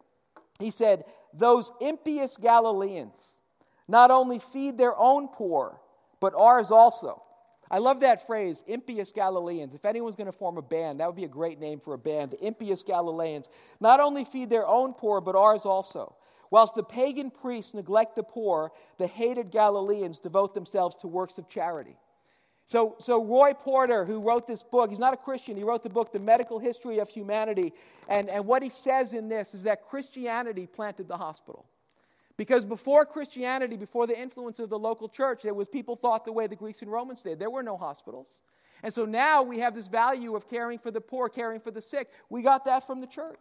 [0.60, 1.02] He said,
[1.34, 3.40] Those impious Galileans
[3.88, 5.80] not only feed their own poor,
[6.22, 7.20] but ours also.
[7.68, 9.74] I love that phrase, impious Galileans.
[9.74, 11.98] If anyone's going to form a band, that would be a great name for a
[11.98, 12.36] band.
[12.40, 13.48] Impious Galileans
[13.80, 16.14] not only feed their own poor, but ours also.
[16.50, 21.48] Whilst the pagan priests neglect the poor, the hated Galileans devote themselves to works of
[21.48, 21.96] charity.
[22.66, 25.56] So, so Roy Porter, who wrote this book, he's not a Christian.
[25.56, 27.72] He wrote the book, The Medical History of Humanity.
[28.08, 31.66] And, and what he says in this is that Christianity planted the hospital.
[32.36, 36.32] Because before Christianity, before the influence of the local church, there was people thought the
[36.32, 37.38] way the Greeks and Romans did.
[37.38, 38.42] There were no hospitals.
[38.82, 41.82] And so now we have this value of caring for the poor, caring for the
[41.82, 42.08] sick.
[42.30, 43.38] We got that from the church.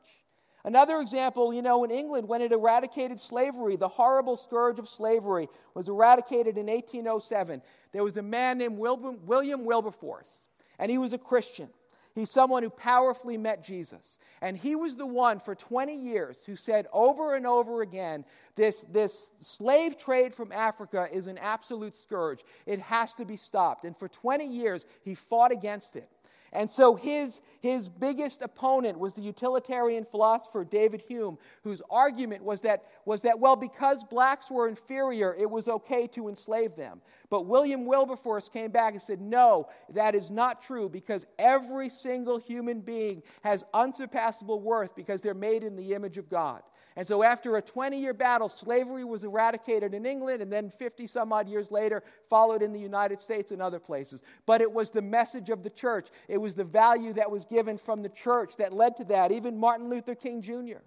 [0.64, 5.50] Another example, you know, in England, when it eradicated slavery, the horrible scourge of slavery
[5.74, 7.64] was eradicated in 1807.
[7.92, 11.70] There was a man named William Wilberforce, and he was a Christian.
[12.14, 14.18] He's someone who powerfully met Jesus.
[14.42, 18.86] And he was the one for 20 years who said over and over again this,
[18.92, 22.44] this slave trade from Africa is an absolute scourge.
[22.66, 23.86] It has to be stopped.
[23.86, 26.10] And for 20 years, he fought against it.
[26.54, 32.60] And so his, his biggest opponent was the utilitarian philosopher David Hume, whose argument was
[32.62, 37.00] that, was that, well, because blacks were inferior, it was okay to enslave them.
[37.30, 42.38] But William Wilberforce came back and said, no, that is not true because every single
[42.38, 46.64] human being has unsurpassable worth because they're made in the image of God.
[46.96, 51.08] And so, after a 20 year battle, slavery was eradicated in England, and then 50
[51.08, 54.24] some odd years later, followed in the United States and other places.
[54.46, 57.78] But it was the message of the church, it was the value that was given
[57.78, 59.32] from the church that led to that.
[59.32, 60.82] Even Martin Luther King Jr.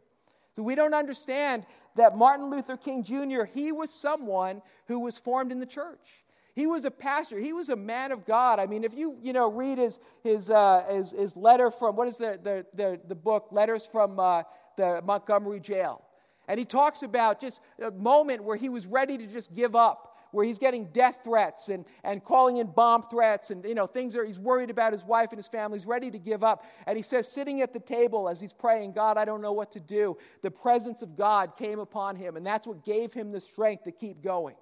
[0.55, 1.64] So, we don't understand
[1.97, 6.25] that Martin Luther King Jr., he was someone who was formed in the church.
[6.55, 7.38] He was a pastor.
[7.38, 8.61] He was a man of God.
[8.61, 12.07] I mean, if you, you know, read his, his, uh, his, his letter from, what
[12.07, 13.49] is the, the, the, the book?
[13.51, 14.45] Letters from uh,
[14.77, 16.03] the Montgomery jail.
[16.49, 20.19] And he talks about just a moment where he was ready to just give up,
[20.33, 24.15] where he's getting death threats and, and calling in bomb threats and, you know, things
[24.15, 25.79] are, he's worried about his wife and his family.
[25.79, 26.65] He's ready to give up.
[26.87, 29.73] And he says, sitting at the table as he's praying, God, I don't know what
[29.73, 32.37] to do, the presence of God came upon him.
[32.37, 34.57] And that's what gave him the strength to keep going.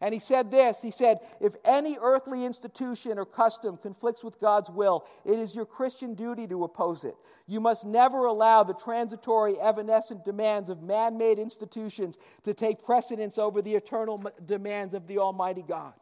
[0.00, 4.70] And he said this He said, If any earthly institution or custom conflicts with God's
[4.70, 7.16] will, it is your Christian duty to oppose it.
[7.46, 13.38] You must never allow the transitory, evanescent demands of man made institutions to take precedence
[13.38, 15.94] over the eternal demands of the Almighty God.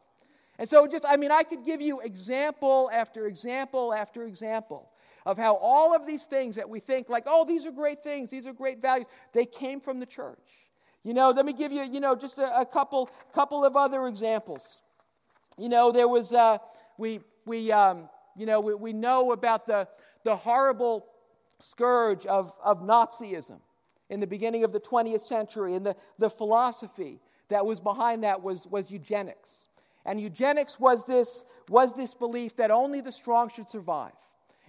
[0.58, 4.90] And so, just, I mean, I could give you example after example after example
[5.26, 8.30] of how all of these things that we think, like, oh, these are great things,
[8.30, 10.65] these are great values, they came from the church.
[11.06, 14.08] You know, let me give you, you know, just a, a couple, couple of other
[14.08, 14.82] examples.
[15.56, 16.58] You know, there was, uh,
[16.98, 19.86] we, we, um, you know, we, we know about the,
[20.24, 21.06] the horrible
[21.60, 23.60] scourge of, of Nazism
[24.10, 28.42] in the beginning of the 20th century, and the, the philosophy that was behind that
[28.42, 29.68] was, was eugenics.
[30.06, 34.10] And eugenics was this, was this belief that only the strong should survive.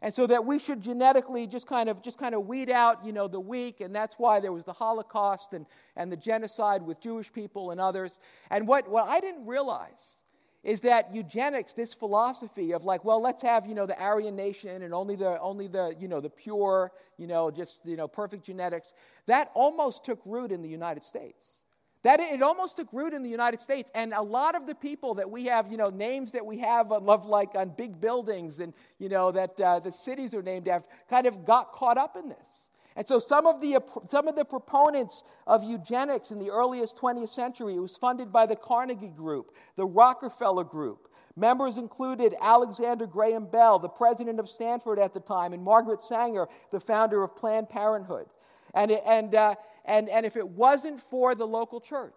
[0.02, 3.12] And so that we should genetically just kind of just kind of weed out, you
[3.12, 7.00] know, the weak, and that's why there was the Holocaust and, and the genocide with
[7.00, 8.20] Jewish people and others.
[8.52, 10.18] And what, what I didn't realize
[10.64, 14.84] is that eugenics, this philosophy of like, well, let's have, you know, the Aryan nation
[14.84, 18.46] and only the only the, you know, the pure, you know, just, you know, perfect
[18.46, 18.94] genetics,
[19.26, 21.62] that almost took root in the United States.
[22.08, 23.92] That it almost took root in the United States.
[23.94, 26.94] And a lot of the people that we have, you know, names that we have
[26.94, 30.88] of like on big buildings and, you know, that uh, the cities are named after,
[31.10, 32.70] kind of got caught up in this.
[32.96, 37.28] And so some of, the, some of the proponents of eugenics in the earliest 20th
[37.28, 41.10] century, it was funded by the Carnegie Group, the Rockefeller Group.
[41.36, 46.48] Members included Alexander Graham Bell, the president of Stanford at the time, and Margaret Sanger,
[46.72, 48.28] the founder of Planned Parenthood.
[48.74, 49.56] And, and, uh,
[49.88, 52.14] and, and if it wasn't for the local church,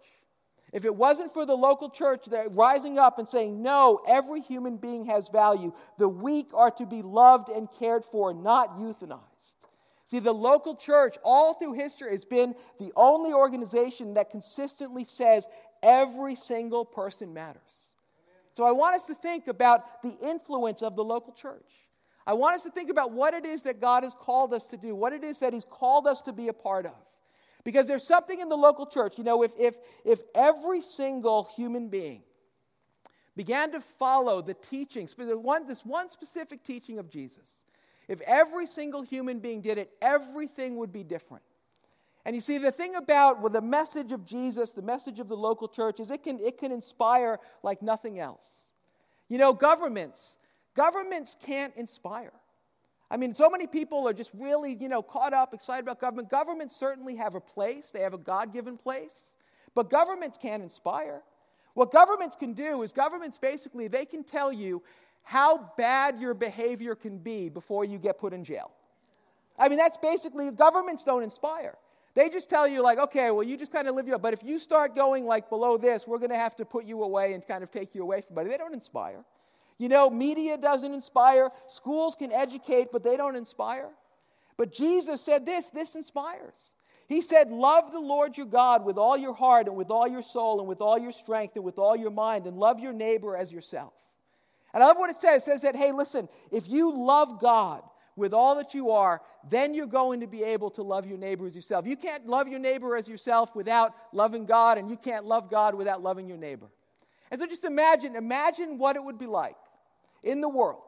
[0.72, 4.76] if it wasn't for the local church that rising up and saying, no, every human
[4.76, 9.20] being has value, the weak are to be loved and cared for, not euthanized.
[10.06, 15.46] See, the local church, all through history, has been the only organization that consistently says
[15.82, 17.62] every single person matters.
[18.56, 21.70] So I want us to think about the influence of the local church.
[22.26, 24.76] I want us to think about what it is that God has called us to
[24.76, 26.92] do, what it is that He's called us to be a part of.
[27.64, 31.88] Because there's something in the local church, you know, if, if, if every single human
[31.88, 32.22] being
[33.36, 37.64] began to follow the teachings, one, this one specific teaching of Jesus,
[38.08, 41.44] if every single human being did it, everything would be different.
[42.24, 45.36] And you see, the thing about with the message of Jesus, the message of the
[45.36, 48.66] local church, is it can, it can inspire like nothing else.
[49.28, 50.38] You know, governments,
[50.74, 52.32] governments can't inspire.
[53.10, 56.30] I mean, so many people are just really, you know, caught up, excited about government.
[56.30, 59.36] Governments certainly have a place, they have a God given place,
[59.74, 61.22] but governments can't inspire.
[61.74, 64.82] What governments can do is governments basically, they can tell you
[65.22, 68.70] how bad your behavior can be before you get put in jail.
[69.58, 71.76] I mean, that's basically, governments don't inspire.
[72.14, 74.42] They just tell you, like, okay, well, you just kind of live your But if
[74.42, 77.46] you start going, like, below this, we're going to have to put you away and
[77.46, 78.50] kind of take you away from everybody.
[78.50, 79.24] They don't inspire.
[79.80, 83.88] You know, media doesn't inspire, schools can educate, but they don't inspire.
[84.58, 86.74] But Jesus said this this inspires.
[87.08, 90.20] He said, Love the Lord your God with all your heart and with all your
[90.20, 93.34] soul and with all your strength and with all your mind, and love your neighbor
[93.34, 93.94] as yourself.
[94.74, 95.40] And I love what it says.
[95.40, 97.82] It says that, hey, listen, if you love God
[98.16, 101.46] with all that you are, then you're going to be able to love your neighbor
[101.46, 101.86] as yourself.
[101.86, 105.74] You can't love your neighbor as yourself without loving God, and you can't love God
[105.74, 106.66] without loving your neighbor.
[107.30, 109.56] And so just imagine, imagine what it would be like
[110.22, 110.82] in the world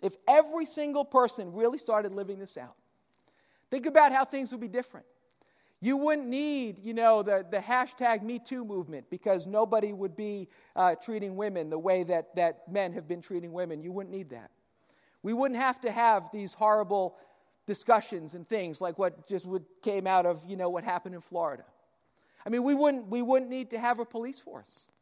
[0.00, 2.74] if every single person really started living this out.
[3.70, 5.06] Think about how things would be different.
[5.80, 10.48] You wouldn't need, you know, the, the hashtag Me Too movement because nobody would be
[10.74, 13.82] uh, treating women the way that, that men have been treating women.
[13.82, 14.50] You wouldn't need that.
[15.22, 17.16] We wouldn't have to have these horrible
[17.66, 21.20] discussions and things like what just would, came out of, you know, what happened in
[21.20, 21.64] Florida.
[22.44, 24.92] I mean, we wouldn't, we wouldn't need to have a police force.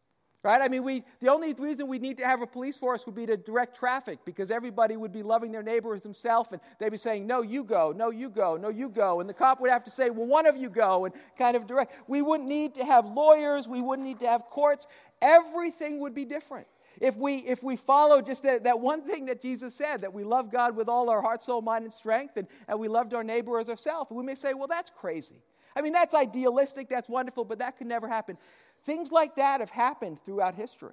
[0.45, 0.61] Right?
[0.61, 3.25] I mean, we, the only reason we need to have a police force would be
[3.25, 6.99] to direct traffic because everybody would be loving their neighbor as themselves and they'd be
[6.99, 9.21] saying, no, you go, no, you go, no, you go.
[9.21, 11.67] And the cop would have to say, well, one of you go and kind of
[11.67, 11.95] direct.
[12.09, 13.67] We wouldn't need to have lawyers.
[13.67, 14.87] We wouldn't need to have courts.
[15.23, 16.67] Everything would be different.
[17.01, 20.25] If we, if we follow just that, that one thing that Jesus said, that we
[20.25, 23.25] love God with all our heart, soul, mind, and strength, and, and we loved our
[23.25, 25.37] neighbor as ourselves, we may say, well, that's crazy.
[25.75, 28.37] I mean, that's idealistic, that's wonderful, but that could never happen.
[28.85, 30.93] Things like that have happened throughout history.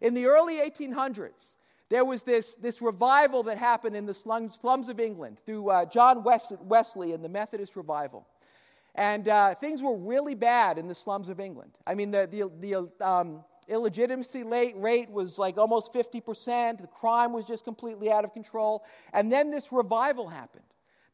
[0.00, 1.56] In the early 1800s,
[1.90, 6.24] there was this, this revival that happened in the slums, of England through uh, John
[6.24, 8.26] Wesley and the Methodist revival.
[8.94, 11.72] And uh, things were really bad in the slums of England.
[11.86, 16.80] I mean, the, the, the um, illegitimacy rate was like almost 50%.
[16.80, 18.84] The crime was just completely out of control.
[19.12, 20.64] And then this revival happened.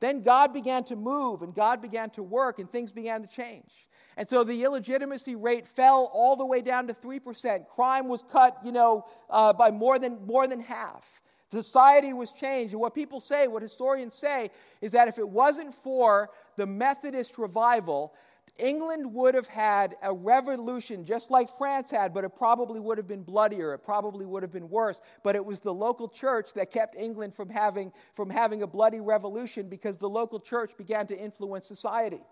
[0.00, 3.86] Then God began to move and God began to work and things began to change.
[4.16, 7.68] And so the illegitimacy rate fell all the way down to 3%.
[7.68, 11.04] Crime was cut, you know, uh, by more than, more than half.
[11.50, 12.72] Society was changed.
[12.72, 14.50] And what people say, what historians say,
[14.80, 18.14] is that if it wasn't for the Methodist revival,
[18.58, 23.06] England would have had a revolution just like France had, but it probably would have
[23.06, 23.74] been bloodier.
[23.74, 25.02] It probably would have been worse.
[25.22, 29.00] But it was the local church that kept England from having, from having a bloody
[29.00, 32.22] revolution because the local church began to influence society.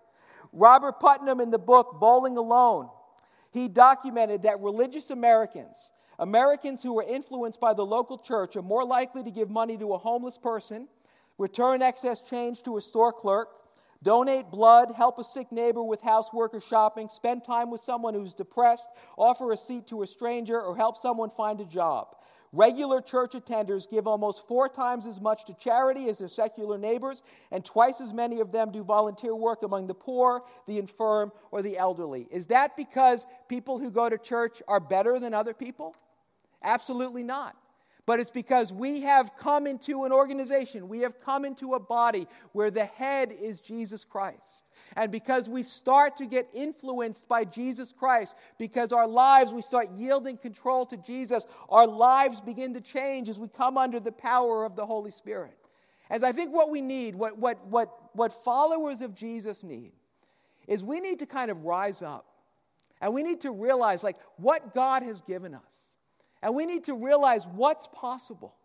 [0.55, 2.89] Robert Putnam, in the book Bowling Alone,
[3.51, 8.85] he documented that religious Americans, Americans who were influenced by the local church, are more
[8.85, 10.87] likely to give money to a homeless person,
[11.37, 13.49] return excess change to a store clerk,
[14.01, 18.33] donate blood, help a sick neighbor with housework or shopping, spend time with someone who's
[18.33, 18.87] depressed,
[19.17, 22.15] offer a seat to a stranger, or help someone find a job.
[22.55, 27.21] Regular church attenders give almost four times as much to charity as their secular neighbors,
[27.51, 31.61] and twice as many of them do volunteer work among the poor, the infirm, or
[31.61, 32.29] the elderly.
[32.31, 35.97] Is that because people who go to church are better than other people?
[36.63, 37.57] Absolutely not.
[38.05, 42.27] But it's because we have come into an organization, we have come into a body
[42.51, 44.69] where the head is Jesus Christ.
[44.95, 49.89] And because we start to get influenced by Jesus Christ, because our lives, we start
[49.95, 54.65] yielding control to Jesus, our lives begin to change as we come under the power
[54.65, 55.57] of the Holy Spirit.
[56.11, 59.93] As I think what we need, what, what, what, what followers of Jesus need,
[60.67, 62.25] is we need to kind of rise up.
[63.01, 65.94] And we need to realize, like, what God has given us.
[66.41, 68.55] And we need to realize what's possible.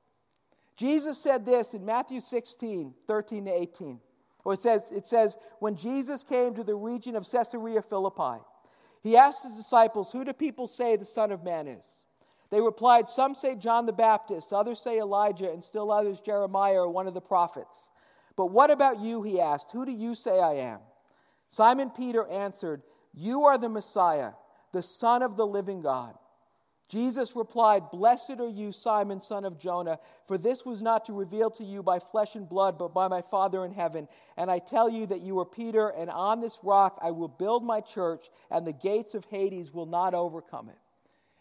[0.76, 4.00] Jesus said this in Matthew 16, 13 to 18.
[4.44, 8.42] Or it says, it says, when Jesus came to the region of Caesarea Philippi,
[9.02, 11.86] he asked his disciples, Who do people say the Son of Man is?
[12.50, 16.88] They replied, Some say John the Baptist, others say Elijah, and still others Jeremiah or
[16.88, 17.90] one of the prophets.
[18.36, 19.22] But what about you?
[19.22, 20.80] He asked, Who do you say I am?
[21.48, 22.82] Simon Peter answered,
[23.14, 24.32] You are the Messiah,
[24.72, 26.14] the Son of the living God.
[26.90, 31.48] Jesus replied, Blessed are you, Simon, son of Jonah, for this was not to reveal
[31.52, 34.08] to you by flesh and blood, but by my Father in heaven.
[34.36, 37.62] And I tell you that you are Peter, and on this rock I will build
[37.62, 40.78] my church, and the gates of Hades will not overcome it.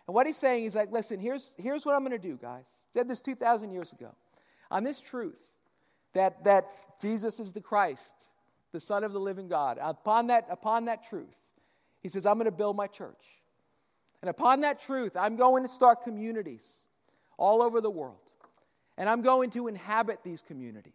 [0.05, 2.65] And what he's saying is like, listen, here's, here's what I'm going to do, guys.
[2.93, 4.13] said this 2,000 years ago.
[4.69, 5.43] On this truth,
[6.13, 6.67] that, that
[7.01, 8.13] Jesus is the Christ,
[8.71, 11.27] the Son of the living God, upon that, upon that truth,
[12.03, 13.38] he says, I'm going to build my church.
[14.21, 16.65] And upon that truth, I'm going to start communities
[17.37, 18.17] all over the world.
[18.97, 20.93] And I'm going to inhabit these communities.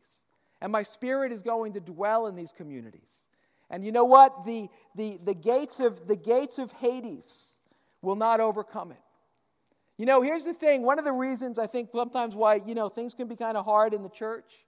[0.61, 3.25] And my spirit is going to dwell in these communities.
[3.71, 4.45] And you know what?
[4.45, 7.59] The, the, the, gates, of, the gates of Hades
[8.03, 8.99] will not overcome it.
[9.97, 10.83] You know, here's the thing.
[10.83, 13.65] One of the reasons I think sometimes why, you know, things can be kind of
[13.65, 14.65] hard in the church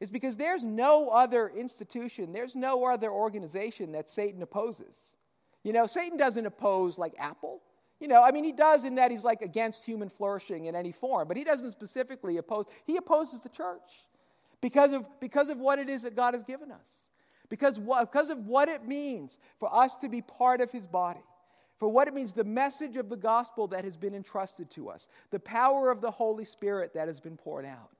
[0.00, 4.98] is because there's no other institution, there's no other organization that Satan opposes.
[5.62, 7.60] You know, Satan doesn't oppose like Apple.
[8.00, 10.90] You know, I mean, he does in that he's like against human flourishing in any
[10.90, 12.64] form, but he doesn't specifically oppose.
[12.86, 14.04] He opposes the church
[14.62, 17.08] because of, because of what it is that God has given us,
[17.50, 21.20] because, because of what it means for us to be part of his body,
[21.76, 25.08] for what it means, the message of the gospel that has been entrusted to us,
[25.30, 27.90] the power of the Holy Spirit that has been poured out.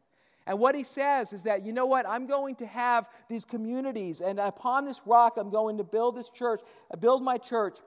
[0.46, 4.20] And what he says is that, you know what, I'm going to have these communities,
[4.20, 7.78] and upon this rock, I'm going to build this church, uh, build my church.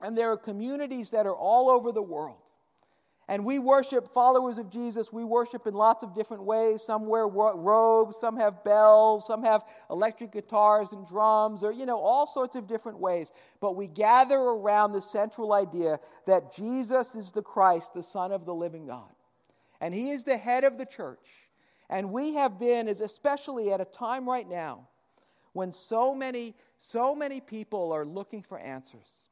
[0.00, 2.38] And there are communities that are all over the world.
[3.28, 5.12] And we worship followers of Jesus.
[5.12, 6.82] We worship in lots of different ways.
[6.82, 11.98] Some wear robes, some have bells, some have electric guitars and drums, or, you know,
[11.98, 13.32] all sorts of different ways.
[13.60, 18.44] But we gather around the central idea that Jesus is the Christ, the Son of
[18.44, 19.10] the living God.
[19.80, 21.26] And He is the head of the church.
[21.90, 24.86] And we have been, especially at a time right now,
[25.52, 29.25] when so many, so many people are looking for answers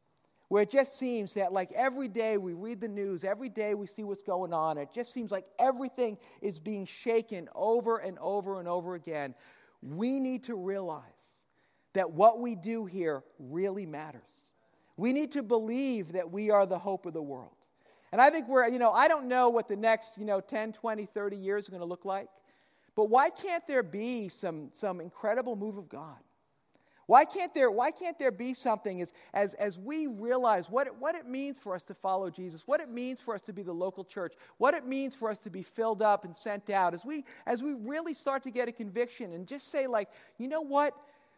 [0.54, 3.88] where it just seems that like every day we read the news, every day we
[3.88, 8.60] see what's going on, it just seems like everything is being shaken over and over
[8.60, 9.34] and over again.
[9.82, 11.02] We need to realize
[11.94, 14.52] that what we do here really matters.
[14.96, 17.56] We need to believe that we are the hope of the world.
[18.12, 20.72] And I think we're, you know, I don't know what the next, you know, 10,
[20.72, 22.28] 20, 30 years are going to look like,
[22.94, 26.20] but why can't there be some, some incredible move of God?
[27.06, 30.94] Why can't there, why can't there be something as, as, as we realize what it,
[30.96, 33.62] what it means for us to follow Jesus, what it means for us to be
[33.62, 36.94] the local church, what it means for us to be filled up and sent out,
[36.94, 40.48] as we, as we really start to get a conviction and just say, like, you
[40.48, 40.94] know what?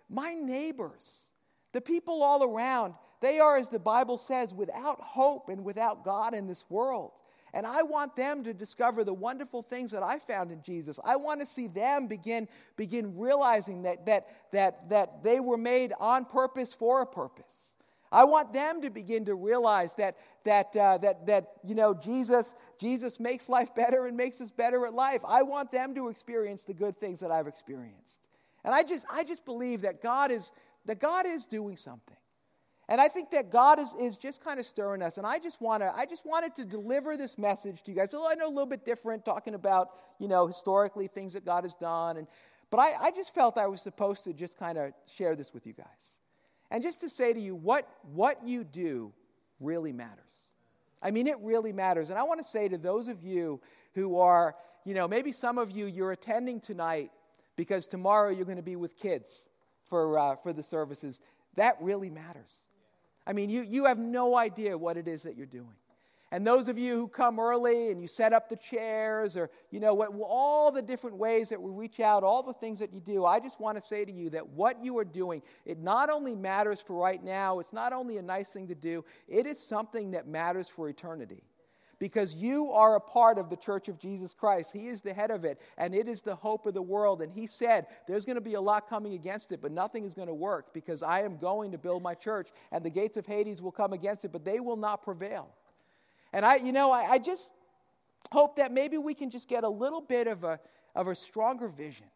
[0.08, 1.30] My neighbors,
[1.72, 6.34] the people all around, they are, as the Bible says, without hope and without God
[6.34, 7.12] in this world.
[7.56, 11.00] And I want them to discover the wonderful things that I found in Jesus.
[11.02, 15.94] I want to see them begin, begin realizing that, that, that, that they were made
[15.98, 17.76] on purpose for a purpose.
[18.12, 22.54] I want them to begin to realize that, that, uh, that, that you know, Jesus,
[22.78, 25.22] Jesus makes life better and makes us better at life.
[25.26, 28.20] I want them to experience the good things that I've experienced.
[28.66, 30.52] And I just, I just believe that God is,
[30.84, 32.18] that God is doing something.
[32.88, 35.18] And I think that God is, is just kind of stirring us.
[35.18, 38.14] And I just want to, I just wanted to deliver this message to you guys.
[38.14, 41.74] I know a little bit different talking about, you know, historically things that God has
[41.74, 42.16] done.
[42.16, 42.28] And,
[42.70, 45.66] but I, I just felt I was supposed to just kind of share this with
[45.66, 46.18] you guys.
[46.70, 49.12] And just to say to you, what, what you do
[49.60, 50.22] really matters.
[51.02, 52.10] I mean, it really matters.
[52.10, 53.60] And I want to say to those of you
[53.94, 57.10] who are, you know, maybe some of you, you're attending tonight
[57.56, 59.42] because tomorrow you're going to be with kids
[59.88, 61.20] for, uh, for the services.
[61.56, 62.54] That really matters.
[63.26, 65.74] I mean, you, you have no idea what it is that you're doing.
[66.32, 69.78] And those of you who come early and you set up the chairs or, you
[69.78, 73.00] know, what, all the different ways that we reach out, all the things that you
[73.00, 76.10] do, I just want to say to you that what you are doing, it not
[76.10, 79.60] only matters for right now, it's not only a nice thing to do, it is
[79.60, 81.44] something that matters for eternity
[81.98, 84.70] because you are a part of the church of Jesus Christ.
[84.72, 87.22] He is the head of it, and it is the hope of the world.
[87.22, 90.14] And He said, There's going to be a lot coming against it, but nothing is
[90.14, 93.26] going to work because I am going to build my church, and the gates of
[93.26, 95.48] Hades will come against it, but they will not prevail.
[96.32, 97.50] And I, you know, I, I just
[98.30, 100.60] hope that maybe we can just get a little bit of a,
[100.94, 102.06] of a stronger vision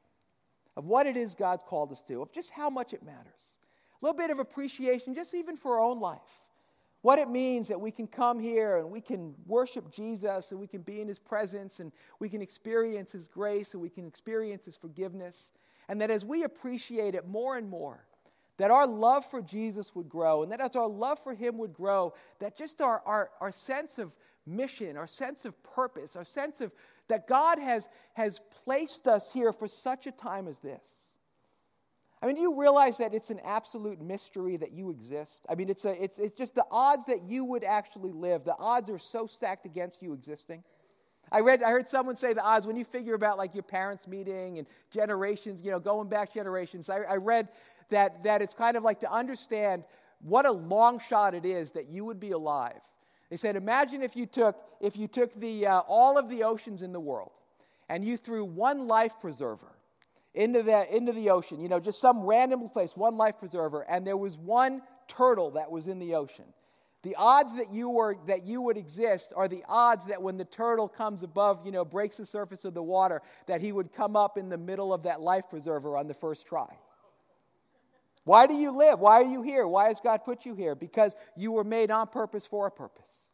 [0.77, 3.59] of what it is God's called us to, of just how much it matters.
[4.01, 6.21] A little bit of appreciation, just even for our own life
[7.03, 10.67] what it means that we can come here and we can worship Jesus and we
[10.67, 14.65] can be in his presence and we can experience his grace and we can experience
[14.65, 15.53] his forgiveness.
[15.89, 18.05] And that as we appreciate it more and more,
[18.59, 21.73] that our love for Jesus would grow and that as our love for him would
[21.73, 24.13] grow, that just our, our, our sense of
[24.47, 26.71] mission, our sense of purpose, our sense of
[27.09, 31.10] that God has, has placed us here for such a time as this
[32.23, 35.47] I mean, do you realize that it's an absolute mystery that you exist?
[35.49, 38.57] I mean, it's, a, it's, it's just the odds that you would actually live, the
[38.59, 40.63] odds are so stacked against you existing.
[41.33, 44.07] I read, I heard someone say the odds when you figure about like your parents
[44.07, 46.91] meeting and generations, you know, going back generations.
[46.91, 47.49] I, I read
[47.89, 49.85] that, that it's kind of like to understand
[50.23, 52.81] what a long shot it is that you would be alive.
[53.31, 56.83] They said, imagine if you took, if you took the, uh, all of the oceans
[56.83, 57.31] in the world
[57.89, 59.73] and you threw one life preserver
[60.35, 64.07] into the, into the ocean, you know, just some random place, one life preserver, and
[64.07, 66.45] there was one turtle that was in the ocean.
[67.03, 70.45] The odds that you, were, that you would exist are the odds that when the
[70.45, 74.17] turtle comes above, you know, breaks the surface of the water, that he would come
[74.17, 76.77] up in the middle of that life preserver on the first try.
[78.25, 79.01] Why do you live?
[79.01, 79.67] Why are you here?
[79.67, 80.75] Why has God put you here?
[80.75, 83.30] Because you were made on purpose for a purpose.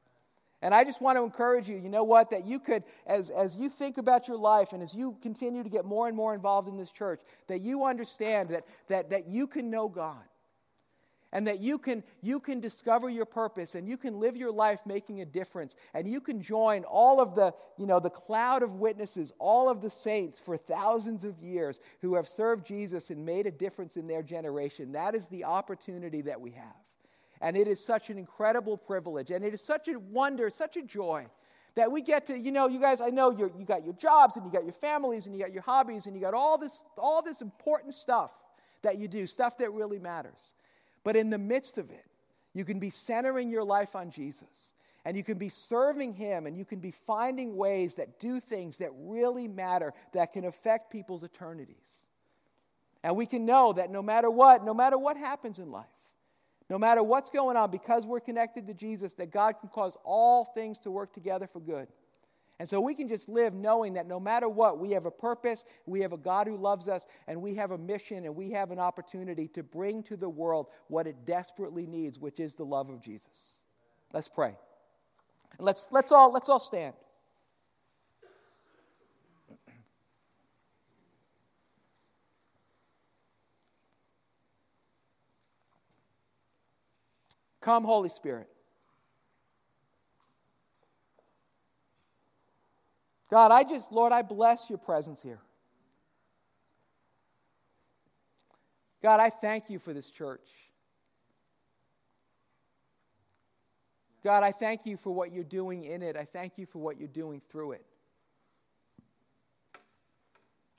[0.63, 3.57] And I just want to encourage you, you know what, that you could, as, as
[3.57, 6.67] you think about your life and as you continue to get more and more involved
[6.67, 10.23] in this church, that you understand that, that, that you can know God.
[11.33, 14.81] And that you can, you can discover your purpose and you can live your life
[14.87, 15.77] making a difference.
[15.93, 19.83] And you can join all of the, you know, the cloud of witnesses, all of
[19.83, 24.07] the saints for thousands of years who have served Jesus and made a difference in
[24.07, 24.93] their generation.
[24.93, 26.86] That is the opportunity that we have.
[27.41, 29.31] And it is such an incredible privilege.
[29.31, 31.27] And it is such a wonder, such a joy
[31.75, 34.37] that we get to, you know, you guys, I know you you got your jobs
[34.37, 36.83] and you got your families and you got your hobbies and you got all this,
[36.97, 38.33] all this important stuff
[38.83, 40.55] that you do, stuff that really matters.
[41.05, 42.05] But in the midst of it,
[42.55, 44.73] you can be centering your life on Jesus.
[45.05, 48.79] And you can be serving Him and you can be finding ways that do things
[48.79, 52.07] that really matter, that can affect people's eternities.
[53.05, 55.85] And we can know that no matter what, no matter what happens in life,
[56.69, 60.45] no matter what's going on, because we're connected to Jesus, that God can cause all
[60.45, 61.89] things to work together for good.
[62.59, 65.65] And so we can just live knowing that no matter what, we have a purpose,
[65.85, 68.71] we have a God who loves us, and we have a mission, and we have
[68.71, 72.89] an opportunity to bring to the world what it desperately needs, which is the love
[72.89, 73.63] of Jesus.
[74.13, 74.57] Let's pray.
[75.59, 76.95] And Let's, let's, all, let's all stand.
[87.67, 88.47] Come, Holy Spirit.
[93.29, 95.41] God, I just, Lord, I bless your presence here.
[99.03, 100.47] God, I thank you for this church.
[104.23, 106.17] God, I thank you for what you're doing in it.
[106.17, 107.85] I thank you for what you're doing through it.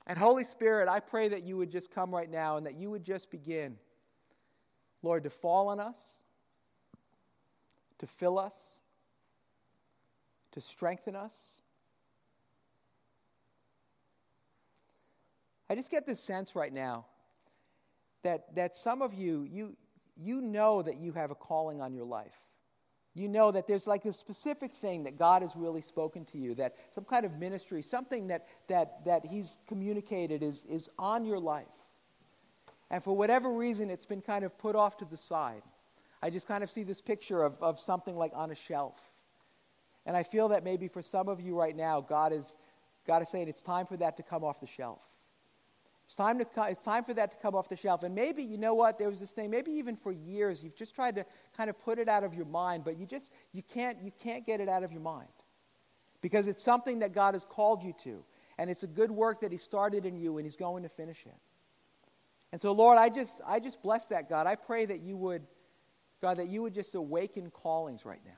[0.06, 2.88] And Holy Spirit, I pray that you would just come right now and that you
[2.88, 3.76] would just begin,
[5.02, 6.24] Lord, to fall on us
[7.98, 8.80] to fill us,
[10.52, 11.62] to strengthen us.
[15.70, 17.06] I just get this sense right now
[18.22, 19.76] that, that some of you, you,
[20.16, 22.34] you know that you have a calling on your life.
[23.14, 26.54] You know that there's like a specific thing that God has really spoken to you,
[26.54, 31.38] that some kind of ministry, something that, that, that He's communicated is, is on your
[31.38, 31.66] life.
[32.90, 35.62] And for whatever reason, it's been kind of put off to the side.
[36.22, 38.96] I just kind of see this picture of, of something like on a shelf.
[40.06, 42.56] And I feel that maybe for some of you right now, God is,
[43.06, 45.00] God is saying it's time for that to come off the shelf.
[46.06, 48.02] It's time, to, it's time for that to come off the shelf.
[48.02, 50.94] And maybe, you know what, there was this thing, maybe even for years, you've just
[50.94, 53.98] tried to kind of put it out of your mind, but you just, you can't,
[54.02, 55.28] you can't get it out of your mind.
[56.22, 58.24] Because it's something that God has called you to.
[58.56, 61.26] And it's a good work that He started in you, and He's going to finish
[61.26, 61.36] it.
[62.52, 64.46] And so, Lord, I just, I just bless that, God.
[64.46, 65.42] I pray that you would
[66.20, 68.32] God, that you would just awaken callings right now.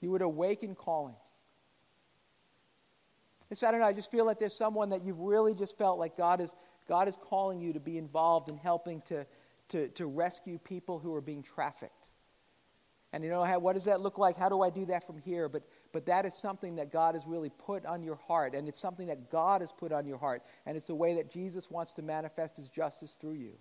[0.00, 1.16] You would awaken callings.
[3.50, 5.76] And so I don't know, I just feel like there's someone that you've really just
[5.76, 6.54] felt like God is,
[6.88, 9.26] God is calling you to be involved in helping to,
[9.68, 12.08] to, to rescue people who are being trafficked.
[13.12, 14.38] And you know, how, what does that look like?
[14.38, 15.48] How do I do that from here?
[15.48, 18.80] But, but that is something that God has really put on your heart, and it's
[18.80, 21.92] something that God has put on your heart, and it's the way that Jesus wants
[21.94, 23.52] to manifest his justice through you.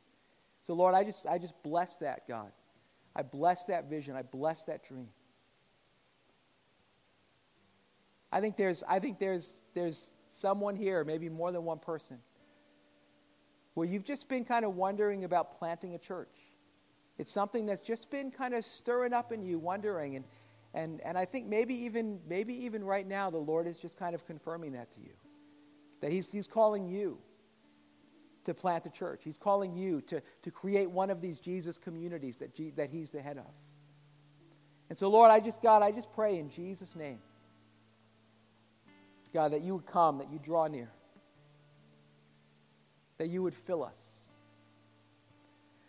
[0.72, 2.49] So, Lord, I just, I just bless that, God.
[3.13, 4.15] I bless that vision.
[4.15, 5.09] I bless that dream.
[8.32, 12.19] I think there's, I think there's, there's someone here, maybe more than one person,
[13.74, 16.38] where you've just been kind of wondering about planting a church.
[17.17, 20.15] It's something that's just been kind of stirring up in you, wondering.
[20.15, 20.26] And,
[20.74, 24.15] and, and I think maybe even, maybe even right now, the Lord is just kind
[24.15, 25.15] of confirming that to you.
[25.99, 27.17] That He's, he's calling you
[28.46, 29.22] to plant the church.
[29.24, 33.10] He's calling you to, to create one of these Jesus communities that, G, that He's
[33.10, 33.52] the head of.
[34.89, 37.20] And so, Lord, I just, God, I just pray in Jesus' name,
[39.34, 40.92] God, that you would come, that you draw near,
[43.18, 44.22] that you would fill us.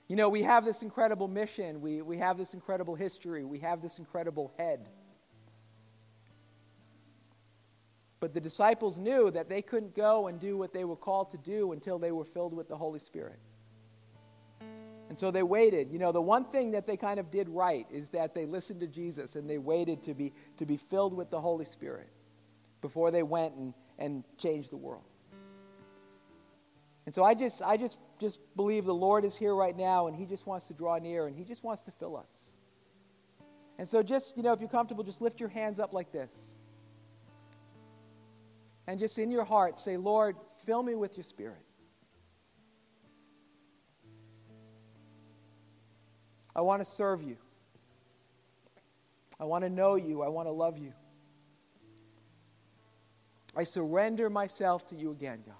[0.08, 3.80] You know, we have this incredible mission, we, we have this incredible history, we have
[3.80, 4.86] this incredible head.
[8.22, 11.38] But the disciples knew that they couldn't go and do what they were called to
[11.38, 13.40] do until they were filled with the Holy Spirit.
[15.08, 15.90] And so they waited.
[15.90, 18.78] You know, the one thing that they kind of did right is that they listened
[18.78, 22.08] to Jesus and they waited to be, to be filled with the Holy Spirit
[22.80, 25.02] before they went and, and changed the world.
[27.06, 30.14] And so I just, I just, just believe the Lord is here right now and
[30.14, 32.56] He just wants to draw near and He just wants to fill us.
[33.80, 36.54] And so just, you know, if you're comfortable, just lift your hands up like this.
[38.92, 40.36] And just in your heart say, Lord,
[40.66, 41.64] fill me with your spirit.
[46.54, 47.38] I want to serve you.
[49.40, 50.20] I want to know you.
[50.20, 50.92] I want to love you.
[53.56, 55.54] I surrender myself to you again, God.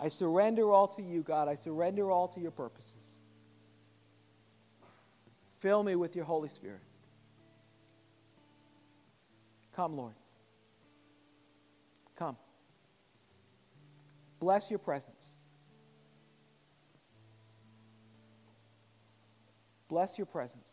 [0.00, 1.46] I surrender all to you, God.
[1.46, 3.18] I surrender all to your purposes.
[5.58, 6.80] Fill me with your Holy Spirit.
[9.76, 10.14] Come, Lord.
[12.20, 12.36] Come.
[14.40, 15.28] Bless your presence.
[19.88, 20.70] Bless your presence.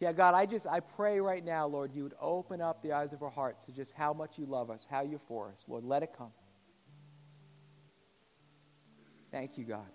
[0.00, 3.12] Yeah, God, I just I pray right now, Lord, you would open up the eyes
[3.12, 5.64] of our hearts to just how much you love us, how you're for us.
[5.68, 6.32] Lord, let it come.
[9.30, 9.86] Thank you, God.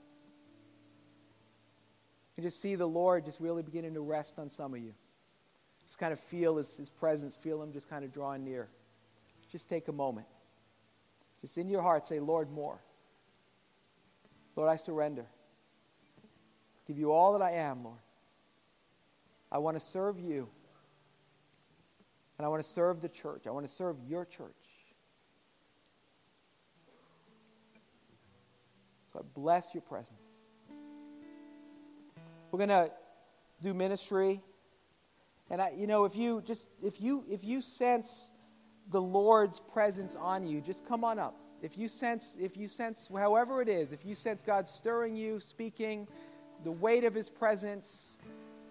[2.36, 4.94] You just see the Lord just really beginning to rest on some of you.
[5.86, 8.70] Just kind of feel his, his presence, feel him just kind of drawing near.
[9.52, 10.28] Just take a moment.
[11.42, 12.80] Just in your heart say, Lord, more.
[14.56, 15.26] Lord, I surrender.
[16.88, 17.98] Give you all that I am, Lord.
[19.52, 20.48] I want to serve you.
[22.38, 23.48] And I want to serve the church.
[23.48, 24.52] I want to serve your church.
[29.12, 30.30] So I bless your presence.
[32.52, 32.92] We're going to
[33.62, 34.42] do ministry.
[35.50, 38.30] And I, you know, if you just if you if you sense
[38.92, 41.36] the Lord's presence on you, just come on up.
[41.62, 45.39] If you sense if you sense however it is, if you sense God stirring you,
[45.39, 46.08] speaking,
[46.64, 48.18] the weight of his presence,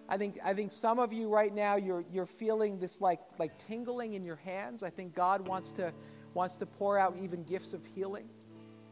[0.09, 3.51] I think I think some of you right now you're you're feeling this like like
[3.67, 4.83] tingling in your hands.
[4.83, 5.93] I think God wants to
[6.33, 8.29] wants to pour out even gifts of healing.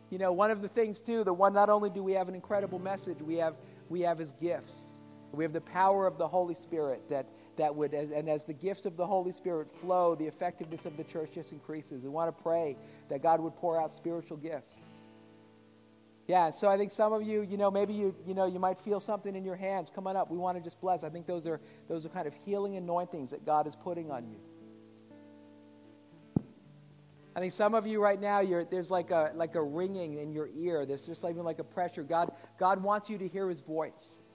[0.10, 2.36] You know, one of the things too, the one not only do we have an
[2.36, 3.56] incredible message, we have
[3.90, 4.76] we have his gifts.
[5.34, 7.28] We have the power of the Holy Spirit that
[7.60, 11.04] that would and as the gifts of the Holy Spirit flow, the effectiveness of the
[11.04, 12.02] church just increases.
[12.02, 12.76] We want to pray
[13.10, 14.76] that God would pour out spiritual gifts.
[16.28, 18.78] Yeah, so I think some of you, you know, maybe you, you know, you might
[18.78, 19.92] feel something in your hands.
[19.94, 20.30] Come on up.
[20.30, 21.04] We want to just bless.
[21.04, 24.28] I think those are those are kind of healing anointings that God is putting on
[24.28, 24.40] you.
[27.36, 30.50] I think some of you right now, there's like a, like a ringing in your
[30.56, 30.86] ear.
[30.86, 32.04] There's just even like a pressure.
[32.04, 34.28] God, God wants you to hear his voice.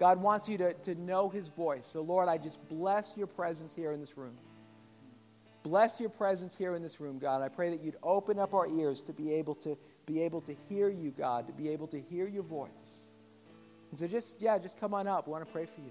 [0.00, 1.86] God wants you to, to know his voice.
[1.86, 4.32] So, Lord, I just bless your presence here in this room.
[5.62, 7.42] Bless your presence here in this room, God.
[7.42, 9.76] I pray that you'd open up our ears to be able to
[10.06, 13.10] be able to hear you, God, to be able to hear your voice.
[13.90, 15.26] And so just, yeah, just come on up.
[15.26, 15.90] We want to pray for you.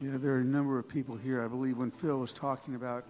[0.00, 1.44] Yeah, there are a number of people here.
[1.44, 3.04] I believe when Phil was talking about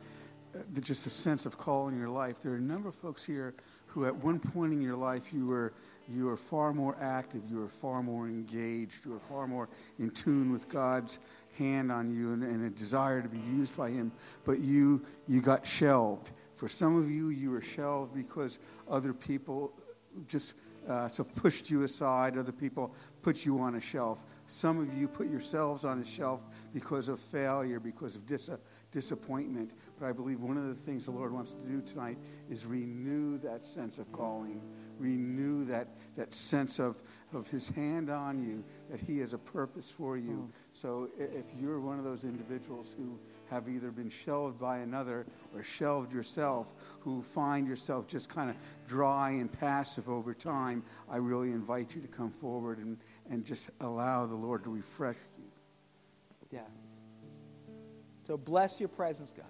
[0.55, 2.37] uh, just a sense of call in your life.
[2.43, 3.55] There are a number of folks here
[3.87, 5.75] who, at one point in your life, you were
[6.11, 10.11] you are far more active, you are far more engaged, you are far more in
[10.11, 11.19] tune with God's
[11.59, 14.13] hand on you and, and a desire to be used by Him.
[14.45, 16.31] But you you got shelved.
[16.55, 19.73] For some of you, you were shelved because other people
[20.27, 20.55] just
[20.89, 22.39] uh, so pushed you aside.
[22.39, 24.25] Other people put you on a shelf.
[24.47, 26.41] Some of you put yourselves on a shelf
[26.73, 28.51] because of failure, because of dis-
[28.91, 29.73] disappointment.
[30.01, 33.39] But I believe one of the things the Lord wants to do tonight is renew
[33.39, 34.63] that sense of calling,
[34.99, 37.01] renew that, that sense of,
[37.33, 40.37] of His hand on you, that He has a purpose for you.
[40.37, 40.47] Hmm.
[40.73, 43.19] So if you're one of those individuals who
[43.51, 48.57] have either been shelved by another or shelved yourself, who find yourself just kind of
[48.87, 52.99] dry and passive over time, I really invite you to come forward and,
[53.31, 55.45] and just allow the Lord to refresh you.
[56.51, 56.61] Yeah.
[58.27, 59.47] So bless your presence, God.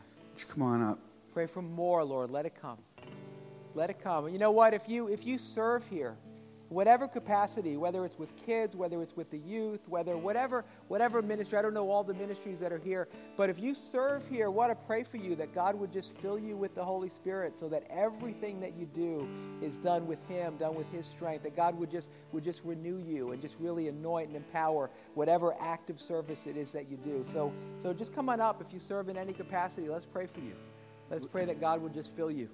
[0.49, 1.01] Come on up?
[1.33, 2.31] Pray for more, Lord.
[2.31, 2.79] Let it come.
[3.79, 4.29] Let it come.
[4.29, 4.75] You know what?
[4.75, 6.17] If you if you serve here,
[6.69, 11.61] whatever capacity, whether it's with kids, whether it's with the youth, whether whatever whatever ministry,
[11.61, 13.07] I don't know all the ministries that are here,
[13.37, 16.11] but if you serve here, I want to pray for you that God would just
[16.19, 19.29] fill you with the Holy Spirit so that everything that you do
[19.63, 22.99] is done with him, done with his strength, that God would just would just renew
[22.99, 27.25] you and just really anoint and empower whatever active service it is that you do.
[27.33, 29.89] So so just come on up if you serve in any capacity.
[29.89, 30.57] Let's pray for you.
[31.13, 32.49] Let's pray that God would just fill you.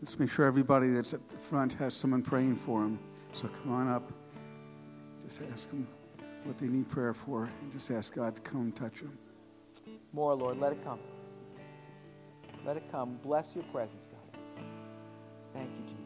[0.00, 2.98] Let's make sure everybody that's at the front has someone praying for them.
[3.32, 4.10] So come on up.
[5.22, 5.86] Just ask them
[6.44, 9.18] what they need prayer for and just ask God to come and touch them.
[10.12, 10.58] More, Lord.
[10.58, 10.98] Let it come.
[12.64, 13.18] Let it come.
[13.22, 14.64] Bless your presence, God.
[15.52, 15.99] Thank you, Jesus.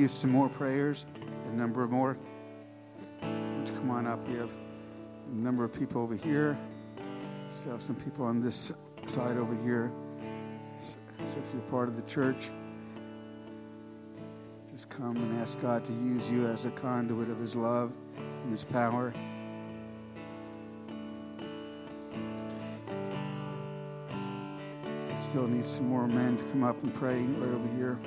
[0.00, 1.04] Use some more prayers,
[1.52, 2.16] a number of more.
[3.20, 4.26] Come on up?
[4.26, 4.48] We have
[5.30, 6.56] a number of people over here.
[7.50, 8.72] Still have some people on this
[9.04, 9.92] side over here.
[10.80, 10.96] So
[11.38, 12.50] if you're part of the church,
[14.72, 18.50] just come and ask God to use you as a conduit of His love and
[18.50, 19.12] His power.
[25.18, 27.98] Still need some more men to come up and pray right over here.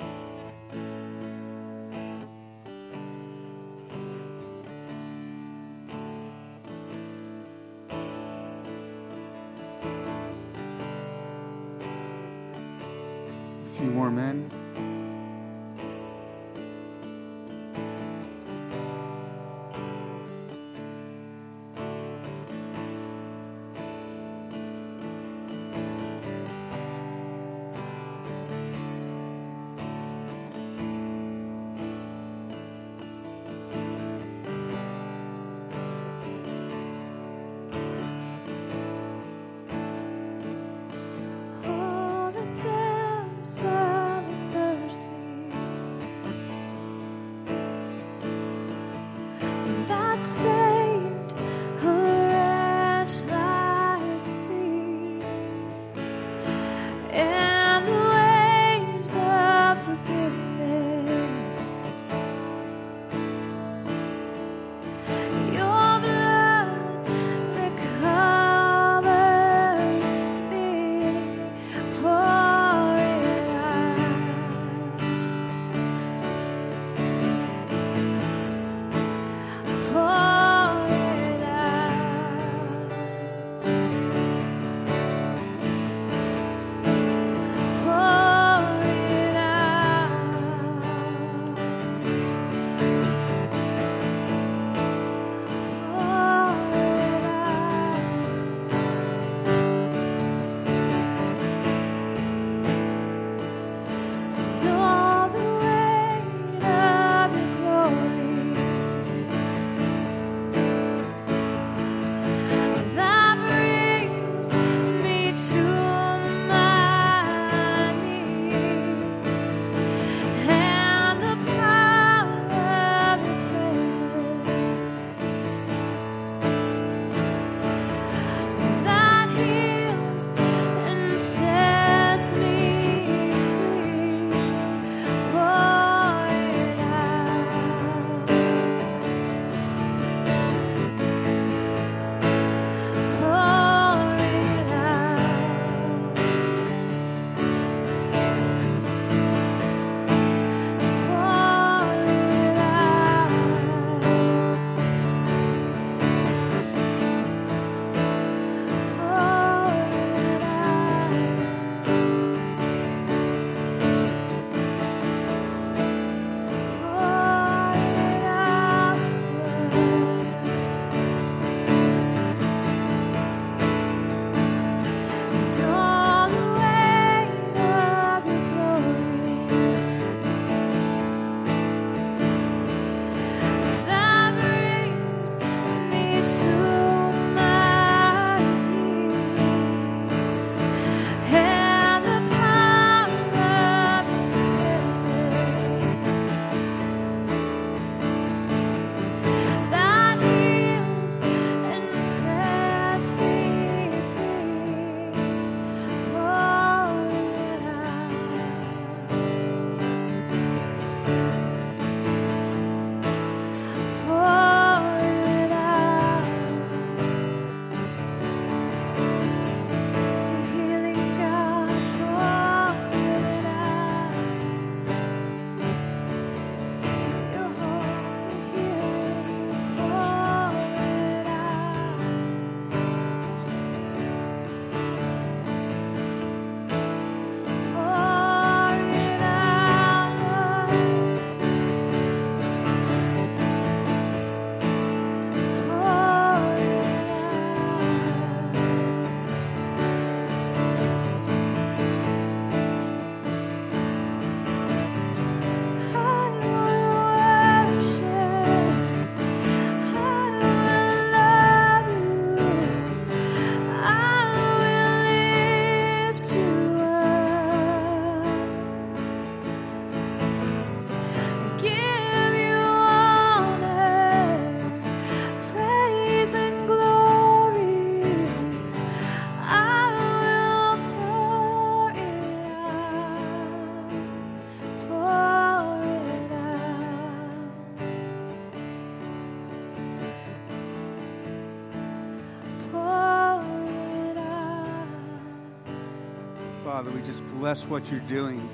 [297.34, 298.48] Bless what you're doing.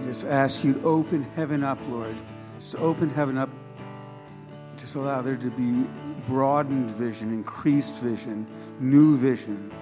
[0.00, 2.16] We just ask you to open heaven up, Lord.
[2.60, 3.50] Just open heaven up.
[4.76, 5.86] Just allow there to be
[6.28, 8.46] broadened vision, increased vision,
[8.80, 9.72] new vision.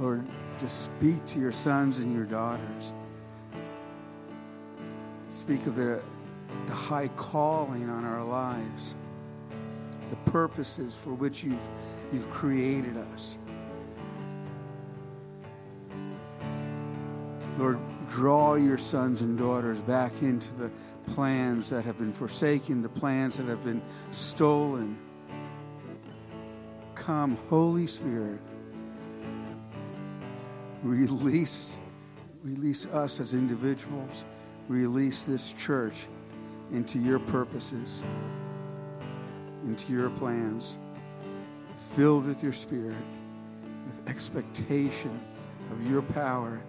[0.00, 0.26] Lord,
[0.60, 2.94] just speak to your sons and your daughters.
[5.30, 6.02] Speak of the,
[6.66, 8.94] the high calling on our lives,
[10.10, 11.68] the purposes for which you've,
[12.12, 13.38] you've created us.
[17.58, 20.70] Lord, draw your sons and daughters back into the
[21.14, 23.82] plans that have been forsaken, the plans that have been
[24.12, 24.96] stolen.
[26.94, 28.38] Come, Holy Spirit,
[30.84, 31.76] release,
[32.44, 34.24] release us as individuals,
[34.68, 36.06] release this church
[36.72, 38.04] into your purposes,
[39.64, 40.78] into your plans,
[41.96, 45.20] filled with your spirit, with expectation
[45.72, 46.60] of your power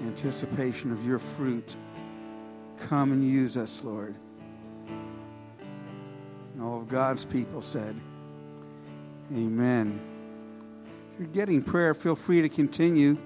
[0.00, 1.76] anticipation of your fruit.
[2.88, 4.14] Come and use us, Lord.
[6.54, 7.94] And all of God's people said,
[9.32, 10.00] Amen.
[11.14, 13.16] If you're getting prayer, feel free to continue.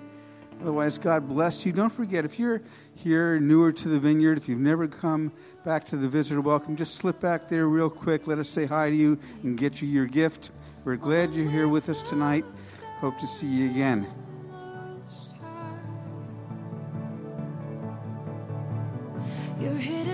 [0.61, 1.73] Otherwise, God bless you.
[1.73, 2.63] Don't forget, if you're
[2.95, 5.33] here newer to the vineyard, if you've never come
[5.65, 8.27] back to the visitor welcome, just slip back there real quick.
[8.27, 10.51] Let us say hi to you and get you your gift.
[10.85, 12.45] We're glad you're here with us tonight.
[13.01, 14.07] Hope to see you again.
[19.65, 20.14] Your hidden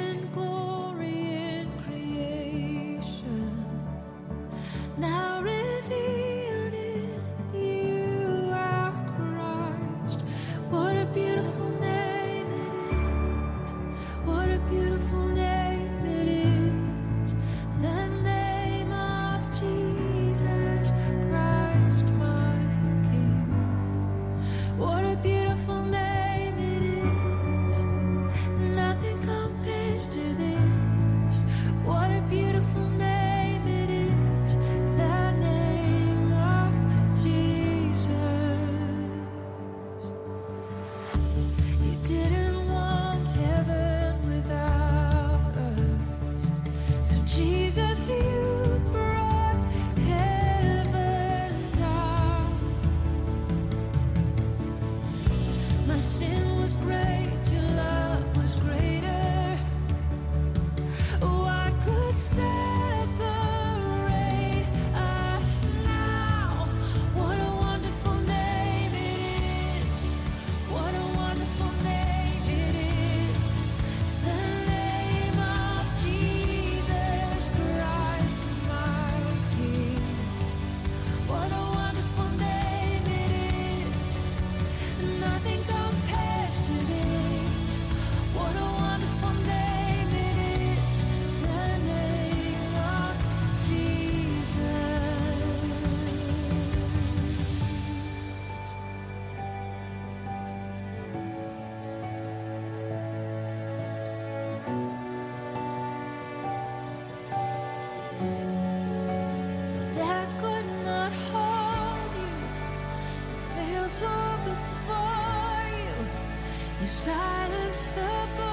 [116.91, 118.50] You silenced the